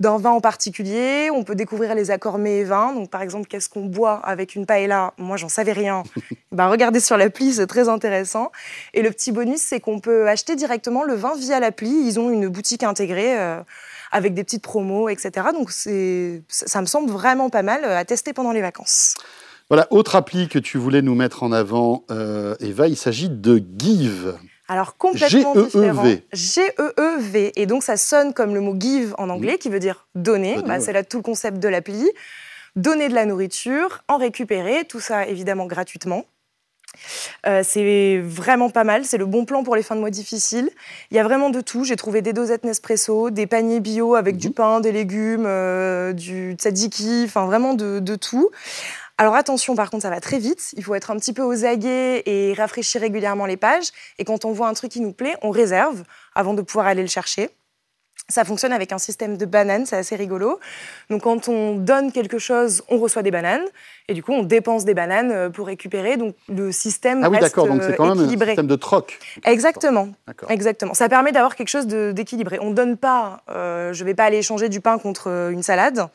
d'un 0.00 0.16
vin 0.16 0.30
en 0.30 0.40
particulier. 0.40 1.28
On 1.32 1.42
peut 1.42 1.56
découvrir 1.56 1.94
les 1.94 2.12
accords 2.12 2.38
mets 2.38 2.58
et 2.58 2.64
vins. 2.64 2.92
Donc, 2.92 3.10
par 3.10 3.22
exemple, 3.22 3.48
qu'est-ce 3.48 3.68
qu'on 3.68 3.86
boit 3.86 4.20
avec 4.24 4.54
une 4.54 4.64
paella? 4.64 5.12
Moi, 5.18 5.36
j'en 5.36 5.48
savais 5.48 5.72
rien. 5.72 6.04
ben, 6.52 6.68
regardez 6.68 7.00
sur 7.00 7.16
l'appli, 7.16 7.54
c'est 7.54 7.66
très 7.66 7.88
intéressant. 7.88 8.52
Et 8.94 9.02
le 9.02 9.10
petit 9.10 9.32
bonus, 9.32 9.60
c'est 9.60 9.80
qu'on 9.80 9.98
peut 9.98 10.28
acheter 10.28 10.54
directement 10.54 11.02
le 11.02 11.14
vin 11.14 11.34
via 11.36 11.58
l'appli. 11.58 11.90
Ils 11.90 12.20
ont 12.20 12.30
une 12.30 12.48
boutique 12.48 12.84
intégrée 12.84 13.38
euh, 13.38 13.60
avec 14.12 14.34
des 14.34 14.44
petites 14.44 14.62
promos, 14.62 15.08
etc. 15.08 15.48
Donc, 15.52 15.70
ça 15.72 16.80
me 16.80 16.86
semble 16.86 17.10
vraiment 17.10 17.50
pas 17.50 17.62
mal 17.62 17.84
à 17.84 18.04
tester 18.04 18.32
pendant 18.32 18.52
les 18.52 18.62
vacances. 18.62 19.14
Voilà, 19.68 19.86
autre 19.90 20.14
appli 20.16 20.48
que 20.48 20.58
tu 20.58 20.78
voulais 20.78 21.02
nous 21.02 21.14
mettre 21.14 21.42
en 21.42 21.52
avant, 21.52 22.04
Eva, 22.60 22.88
il 22.88 22.96
s'agit 22.96 23.28
de 23.28 23.62
Give. 23.76 24.38
Alors 24.68 24.96
complètement 24.96 25.54
G 25.54 25.60
-E 25.60 25.62
-E 25.62 25.64
différent. 25.64 26.04
G-E-E-V. 26.32 27.52
Et 27.56 27.66
donc 27.66 27.82
ça 27.82 27.96
sonne 27.96 28.34
comme 28.34 28.54
le 28.54 28.60
mot 28.60 28.76
give 28.78 29.14
en 29.18 29.30
anglais, 29.30 29.58
qui 29.58 29.70
veut 29.70 29.80
dire 29.80 30.06
donner. 30.14 30.62
Bah, 30.62 30.78
c'est 30.78 30.92
là 30.92 31.02
tout 31.02 31.16
le 31.16 31.22
concept 31.22 31.58
de 31.58 31.68
l'appli. 31.68 32.10
Donner 32.76 33.08
de 33.08 33.14
la 33.14 33.24
nourriture, 33.24 34.04
en 34.08 34.18
récupérer, 34.18 34.84
tout 34.84 35.00
ça 35.00 35.26
évidemment 35.26 35.66
gratuitement. 35.66 36.26
Euh, 37.46 37.62
c'est 37.64 38.20
vraiment 38.20 38.70
pas 38.70 38.84
mal, 38.84 39.04
c'est 39.04 39.18
le 39.18 39.26
bon 39.26 39.44
plan 39.44 39.62
pour 39.62 39.76
les 39.76 39.82
fins 39.82 39.94
de 39.94 40.00
mois 40.00 40.10
difficiles. 40.10 40.70
Il 41.10 41.16
y 41.16 41.20
a 41.20 41.24
vraiment 41.24 41.50
de 41.50 41.60
tout. 41.60 41.84
J'ai 41.84 41.96
trouvé 41.96 42.22
des 42.22 42.32
dosettes 42.32 42.64
Nespresso, 42.64 43.30
des 43.30 43.46
paniers 43.46 43.80
bio 43.80 44.14
avec 44.14 44.36
du 44.36 44.48
mhm. 44.48 44.54
pain, 44.54 44.80
des 44.80 44.92
légumes, 44.92 45.46
euh, 45.46 46.12
du 46.12 46.52
tzatziki, 46.52 47.24
enfin 47.24 47.46
vraiment 47.46 47.74
de, 47.74 47.98
de 48.00 48.16
tout. 48.16 48.50
Alors 49.20 49.34
attention, 49.34 49.74
par 49.74 49.90
contre, 49.90 50.02
ça 50.02 50.10
va 50.10 50.20
très 50.20 50.38
vite. 50.38 50.72
Il 50.76 50.84
faut 50.84 50.94
être 50.94 51.10
un 51.10 51.16
petit 51.16 51.32
peu 51.32 51.42
aux 51.42 51.64
aguets 51.64 52.22
et 52.24 52.54
rafraîchir 52.54 53.00
régulièrement 53.00 53.46
les 53.46 53.56
pages. 53.56 53.88
Et 54.18 54.24
quand 54.24 54.44
on 54.44 54.52
voit 54.52 54.68
un 54.68 54.74
truc 54.74 54.92
qui 54.92 55.00
nous 55.00 55.12
plaît, 55.12 55.34
on 55.42 55.50
réserve 55.50 56.04
avant 56.36 56.54
de 56.54 56.62
pouvoir 56.62 56.86
aller 56.86 57.02
le 57.02 57.08
chercher. 57.08 57.50
Ça 58.30 58.44
fonctionne 58.44 58.72
avec 58.72 58.92
un 58.92 58.98
système 58.98 59.38
de 59.38 59.46
bananes, 59.46 59.86
c'est 59.86 59.96
assez 59.96 60.14
rigolo. 60.14 60.60
Donc 61.08 61.22
quand 61.22 61.48
on 61.48 61.76
donne 61.76 62.12
quelque 62.12 62.38
chose, 62.38 62.82
on 62.90 62.98
reçoit 62.98 63.22
des 63.22 63.30
bananes 63.30 63.64
et 64.06 64.12
du 64.12 64.22
coup 64.22 64.32
on 64.32 64.42
dépense 64.42 64.84
des 64.84 64.92
bananes 64.92 65.32
euh, 65.32 65.48
pour 65.48 65.66
récupérer. 65.66 66.18
Donc 66.18 66.36
le 66.48 66.70
système 66.70 67.24
ah 67.24 67.30
oui, 67.30 67.38
d'accord, 67.38 67.66
donc 67.66 67.82
c'est 67.82 67.96
quand 67.96 68.14
même 68.14 68.22
un 68.22 68.28
système 68.28 68.66
de 68.66 68.76
troc. 68.76 69.18
Exactement, 69.44 70.10
exactement. 70.50 70.92
Ça 70.92 71.08
permet 71.08 71.32
d'avoir 71.32 71.56
quelque 71.56 71.70
chose 71.70 71.86
d'équilibré. 71.86 72.58
On 72.60 72.70
ne 72.70 72.74
donne 72.74 72.98
pas, 72.98 73.40
euh, 73.48 73.94
je 73.94 74.04
ne 74.04 74.08
vais 74.08 74.14
pas 74.14 74.24
aller 74.24 74.38
échanger 74.38 74.68
du 74.68 74.82
pain 74.82 74.98
contre 74.98 75.30
euh, 75.30 75.50
une 75.50 75.62
salade. 75.62 76.06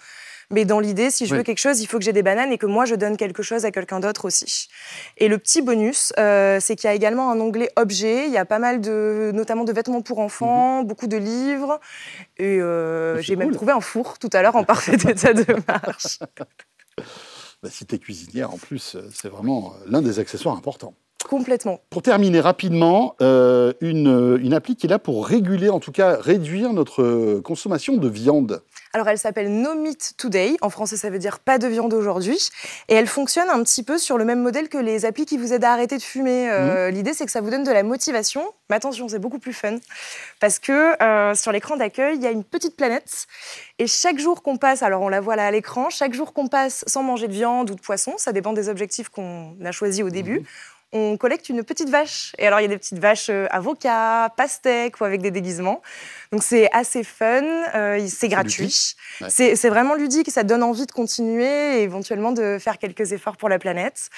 Mais 0.53 0.65
dans 0.65 0.79
l'idée, 0.79 1.09
si 1.09 1.25
je 1.25 1.35
veux 1.35 1.41
quelque 1.41 1.57
chose, 1.57 1.81
il 1.81 1.87
faut 1.87 1.97
que 1.97 2.05
j'ai 2.05 2.13
des 2.13 2.21
bananes 2.21 2.51
et 2.51 2.59
que 2.59 2.67
moi, 2.67 2.85
je 2.85 2.93
donne 2.93 3.17
quelque 3.17 3.41
chose 3.41 3.65
à 3.65 3.71
quelqu'un 3.71 3.99
d'autre 3.99 4.25
aussi. 4.25 4.69
Et 5.17 5.27
le 5.27 5.39
petit 5.39 5.63
bonus, 5.63 6.13
euh, 6.19 6.59
c'est 6.61 6.75
qu'il 6.75 6.87
y 6.87 6.91
a 6.91 6.93
également 6.93 7.31
un 7.31 7.39
onglet 7.39 7.71
objet. 7.75 8.27
Il 8.27 8.31
y 8.31 8.37
a 8.37 8.45
pas 8.45 8.59
mal 8.59 8.79
de, 8.79 9.31
notamment 9.33 9.63
de 9.63 9.73
vêtements 9.73 10.03
pour 10.03 10.19
enfants, 10.19 10.81
mhm. 10.81 10.87
beaucoup 10.87 11.07
de 11.07 11.17
livres. 11.17 11.79
Et 12.37 12.61
euh, 12.61 13.19
j'ai 13.19 13.35
même 13.35 13.51
trouvé 13.51 13.71
un 13.71 13.81
four 13.81 14.19
tout 14.19 14.29
à 14.31 14.43
l'heure 14.43 14.55
en 14.55 14.63
parfait 14.63 14.93
état 15.09 15.33
de 15.33 15.45
marche. 15.67 16.19
Bah, 17.63 17.69
si 17.71 17.87
tu 17.87 17.95
es 17.95 17.97
cuisinière, 17.97 18.53
en 18.53 18.57
plus, 18.57 18.95
euh, 18.95 19.09
c'est 19.11 19.29
vraiment 19.29 19.73
l'un 19.87 20.03
des 20.03 20.19
accessoires 20.19 20.55
importants. 20.55 20.93
Complètement. 21.33 21.79
Pour 21.89 22.03
terminer 22.03 22.41
rapidement, 22.41 23.15
euh, 23.19 23.73
une, 23.81 24.37
une, 24.39 24.53
appli 24.53 24.75
qui 24.75 24.85
est 24.85 24.89
là 24.89 24.99
pour 24.99 25.25
réguler, 25.25 25.69
en 25.69 25.79
tout 25.79 25.91
cas 25.91 26.15
réduire 26.15 26.73
notre 26.73 27.39
consommation 27.39 27.97
de 27.97 28.07
viande. 28.07 28.61
Alors 28.95 29.07
elle 29.07 29.17
s'appelle 29.17 29.51
No 29.51 29.73
Meat 29.73 30.13
Today, 30.19 30.55
en 30.61 30.69
français 30.69 30.97
ça 30.97 31.09
veut 31.09 31.17
dire 31.17 31.39
pas 31.39 31.57
de 31.57 31.65
viande 31.65 31.91
aujourd'hui, 31.95 32.37
et 32.89 32.93
elle 32.93 33.07
fonctionne 33.07 33.49
un 33.49 33.63
petit 33.63 33.81
peu 33.81 33.97
sur 33.97 34.19
le 34.19 34.25
même 34.25 34.39
modèle 34.39 34.69
que 34.69 34.77
les 34.77 35.05
applis 35.05 35.25
qui 35.25 35.39
vous 35.39 35.51
aident 35.51 35.63
à 35.63 35.71
arrêter 35.71 35.97
de 35.97 36.03
fumer. 36.03 36.51
Euh, 36.51 36.89
mhm. 36.89 36.93
L'idée 36.93 37.13
c'est 37.13 37.25
que 37.25 37.31
ça 37.31 37.41
vous 37.41 37.49
donne 37.49 37.63
de 37.63 37.71
la 37.71 37.81
motivation, 37.81 38.45
mais 38.69 38.75
attention 38.75 39.07
c'est 39.07 39.17
beaucoup 39.17 39.39
plus 39.39 39.53
fun, 39.53 39.77
parce 40.39 40.59
que 40.59 41.01
euh, 41.01 41.33
sur 41.33 41.51
l'écran 41.51 41.75
d'accueil 41.75 42.17
il 42.17 42.21
y 42.21 42.27
a 42.27 42.31
une 42.31 42.43
petite 42.43 42.77
planète, 42.77 43.25
et 43.79 43.87
chaque 43.87 44.19
jour 44.19 44.43
qu'on 44.43 44.57
passe, 44.57 44.83
alors 44.83 45.01
on 45.01 45.09
la 45.09 45.21
voit 45.21 45.37
là 45.37 45.47
à 45.47 45.51
l'écran, 45.51 45.89
chaque 45.89 46.13
jour 46.13 46.31
qu'on 46.31 46.47
passe 46.47 46.83
sans 46.85 47.01
manger 47.01 47.27
de 47.27 47.33
viande 47.33 47.71
ou 47.71 47.75
de 47.75 47.81
poisson, 47.81 48.13
ça 48.17 48.31
dépend 48.31 48.53
des 48.53 48.69
objectifs 48.69 49.09
qu'on 49.09 49.55
a 49.65 49.71
choisis 49.71 50.03
au 50.03 50.11
début, 50.11 50.41
mhm 50.41 50.45
on 50.93 51.17
collecte 51.17 51.49
une 51.49 51.63
petite 51.63 51.89
vache. 51.89 52.33
Et 52.37 52.47
alors, 52.47 52.59
il 52.59 52.63
y 52.63 52.65
a 52.65 52.69
des 52.69 52.77
petites 52.77 52.99
vaches 52.99 53.29
euh, 53.29 53.47
avocats, 53.49 54.31
pastèques 54.37 55.01
ou 55.01 55.05
avec 55.05 55.21
des 55.21 55.31
déguisements. 55.31 55.81
Donc, 56.31 56.43
c'est 56.43 56.69
assez 56.71 57.03
fun, 57.03 57.43
euh, 57.75 58.05
c'est 58.07 58.29
gratuit. 58.29 58.95
C'est 59.27 59.69
vraiment 59.69 59.95
ludique, 59.95 60.29
ça 60.31 60.43
donne 60.43 60.63
envie 60.63 60.85
de 60.85 60.91
continuer 60.91 61.79
et 61.79 61.83
éventuellement 61.83 62.31
de 62.31 62.57
faire 62.59 62.77
quelques 62.77 63.11
efforts 63.11 63.37
pour 63.37 63.49
la 63.49 63.59
planète. 63.59 64.09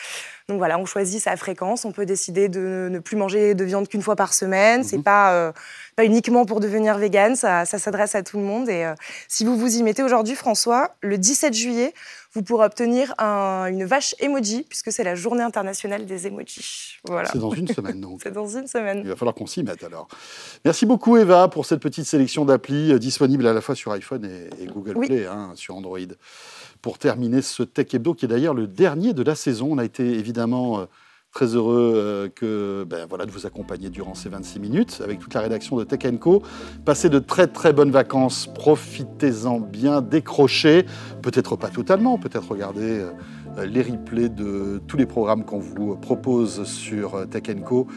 Donc 0.47 0.57
voilà, 0.57 0.77
on 0.77 0.85
choisit 0.85 1.21
sa 1.21 1.35
fréquence, 1.37 1.85
on 1.85 1.91
peut 1.91 2.05
décider 2.05 2.49
de 2.49 2.87
ne 2.91 2.99
plus 2.99 3.17
manger 3.17 3.55
de 3.55 3.63
viande 3.63 3.87
qu'une 3.87 4.01
fois 4.01 4.15
par 4.15 4.33
semaine. 4.33 4.83
C'est 4.83 5.01
pas, 5.01 5.33
euh, 5.33 5.51
pas 5.95 6.05
uniquement 6.05 6.45
pour 6.45 6.59
devenir 6.59 6.97
vegan, 6.97 7.35
ça, 7.35 7.65
s'adresse 7.65 8.15
à 8.15 8.23
tout 8.23 8.37
le 8.37 8.43
monde. 8.43 8.69
Et 8.69 8.85
si 9.27 9.43
vous 9.43 9.57
vous 9.57 9.77
y 9.77 9.83
mettez 9.83 10.03
aujourd'hui, 10.03 10.35
François, 10.35 10.95
le 11.01 11.17
17 11.17 11.53
juillet, 11.53 11.93
vous 12.35 12.43
pourrez 12.43 12.65
obtenir 12.65 13.13
une 13.19 13.85
vache 13.85 14.13
emoji, 14.19 14.65
puisque 14.67 14.91
c'est 14.91 15.05
la 15.05 15.15
journée 15.15 15.41
internationale 15.41 16.05
des 16.05 16.27
emojis. 16.27 16.97
Voilà. 17.05 17.29
C'est 17.31 17.39
dans 17.39 17.51
une 17.51 17.67
semaine, 17.73 18.01
donc. 18.01 18.19
c'est 18.21 18.33
dans 18.33 18.47
une 18.47 18.67
semaine. 18.67 19.01
Il 19.03 19.09
va 19.09 19.15
falloir 19.15 19.33
qu'on 19.33 19.47
s'y 19.47 19.63
mette 19.63 19.83
alors. 19.83 20.07
Merci 20.65 20.85
beaucoup, 20.85 21.15
Eva, 21.15 21.47
pour 21.47 21.65
cette 21.65 21.79
petite 21.79 22.05
sélection 22.05 22.43
d'applis 22.43 22.91
euh, 22.91 22.99
disponibles 22.99 23.47
à 23.47 23.53
la 23.53 23.61
fois 23.61 23.73
sur 23.73 23.93
iPhone 23.93 24.25
et, 24.25 24.65
Google 24.67 24.99
Play, 24.99 25.25
hein, 25.25 25.53
sur 25.55 25.75
Android. 25.75 25.99
Pour 26.85 26.99
terminer 26.99 27.41
ce 27.41 27.63
Tech 27.63 27.87
Hebdo, 27.95 28.13
qui 28.13 28.25
est 28.25 28.27
d'ailleurs 28.27 28.53
le 28.53 28.67
dernier 28.67 29.13
de 29.13 29.23
la 29.23 29.33
saison, 29.33 29.69
on 29.71 29.79
a 29.79 29.83
été 29.83 30.03
évidemment 30.19 30.81
euh, 30.81 30.85
Très 31.31 31.47
heureux 31.47 31.93
euh, 31.95 32.29
que, 32.29 32.85
ben, 32.87 33.07
voilà, 33.09 33.25
de 33.25 33.31
vous 33.31 33.47
accompagner 33.47 33.89
durant 33.89 34.13
ces 34.13 34.29
26 34.29 34.59
minutes 34.59 35.01
avec 35.03 35.17
toute 35.17 35.33
la 35.33 35.41
rédaction 35.41 35.77
de 35.77 35.83
Tech 35.83 36.19
Co. 36.19 36.43
Passez 36.85 37.09
de 37.09 37.17
très 37.17 37.47
très 37.47 37.73
bonnes 37.73 37.89
vacances, 37.89 38.47
profitez-en 38.53 39.59
bien, 39.59 40.01
décrochez, 40.01 40.85
peut-être 41.23 41.55
pas 41.55 41.69
totalement, 41.69 42.19
peut-être 42.19 42.51
regardez 42.51 43.01
euh, 43.57 43.65
les 43.65 43.81
replays 43.81 44.29
de 44.29 44.79
tous 44.87 44.95
les 44.95 45.07
programmes 45.07 45.43
qu'on 45.43 45.59
vous 45.59 45.97
propose 45.97 46.65
sur 46.65 47.27
Tech 47.29 47.43
Co. 47.65 47.87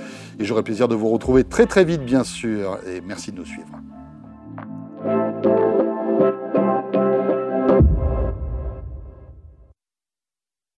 Et 0.41 0.47
j'aurai 0.47 0.63
plaisir 0.63 0.89
de 0.89 0.95
vous 0.95 1.11
retrouver 1.11 1.45
très 1.45 1.67
très 1.67 1.85
vite 1.85 2.07
bien 2.07 2.25
sûr 2.25 2.79
et 2.87 3.03
merci 3.03 3.33
de 3.33 3.37
nous 3.37 3.45
suivre. 3.45 3.69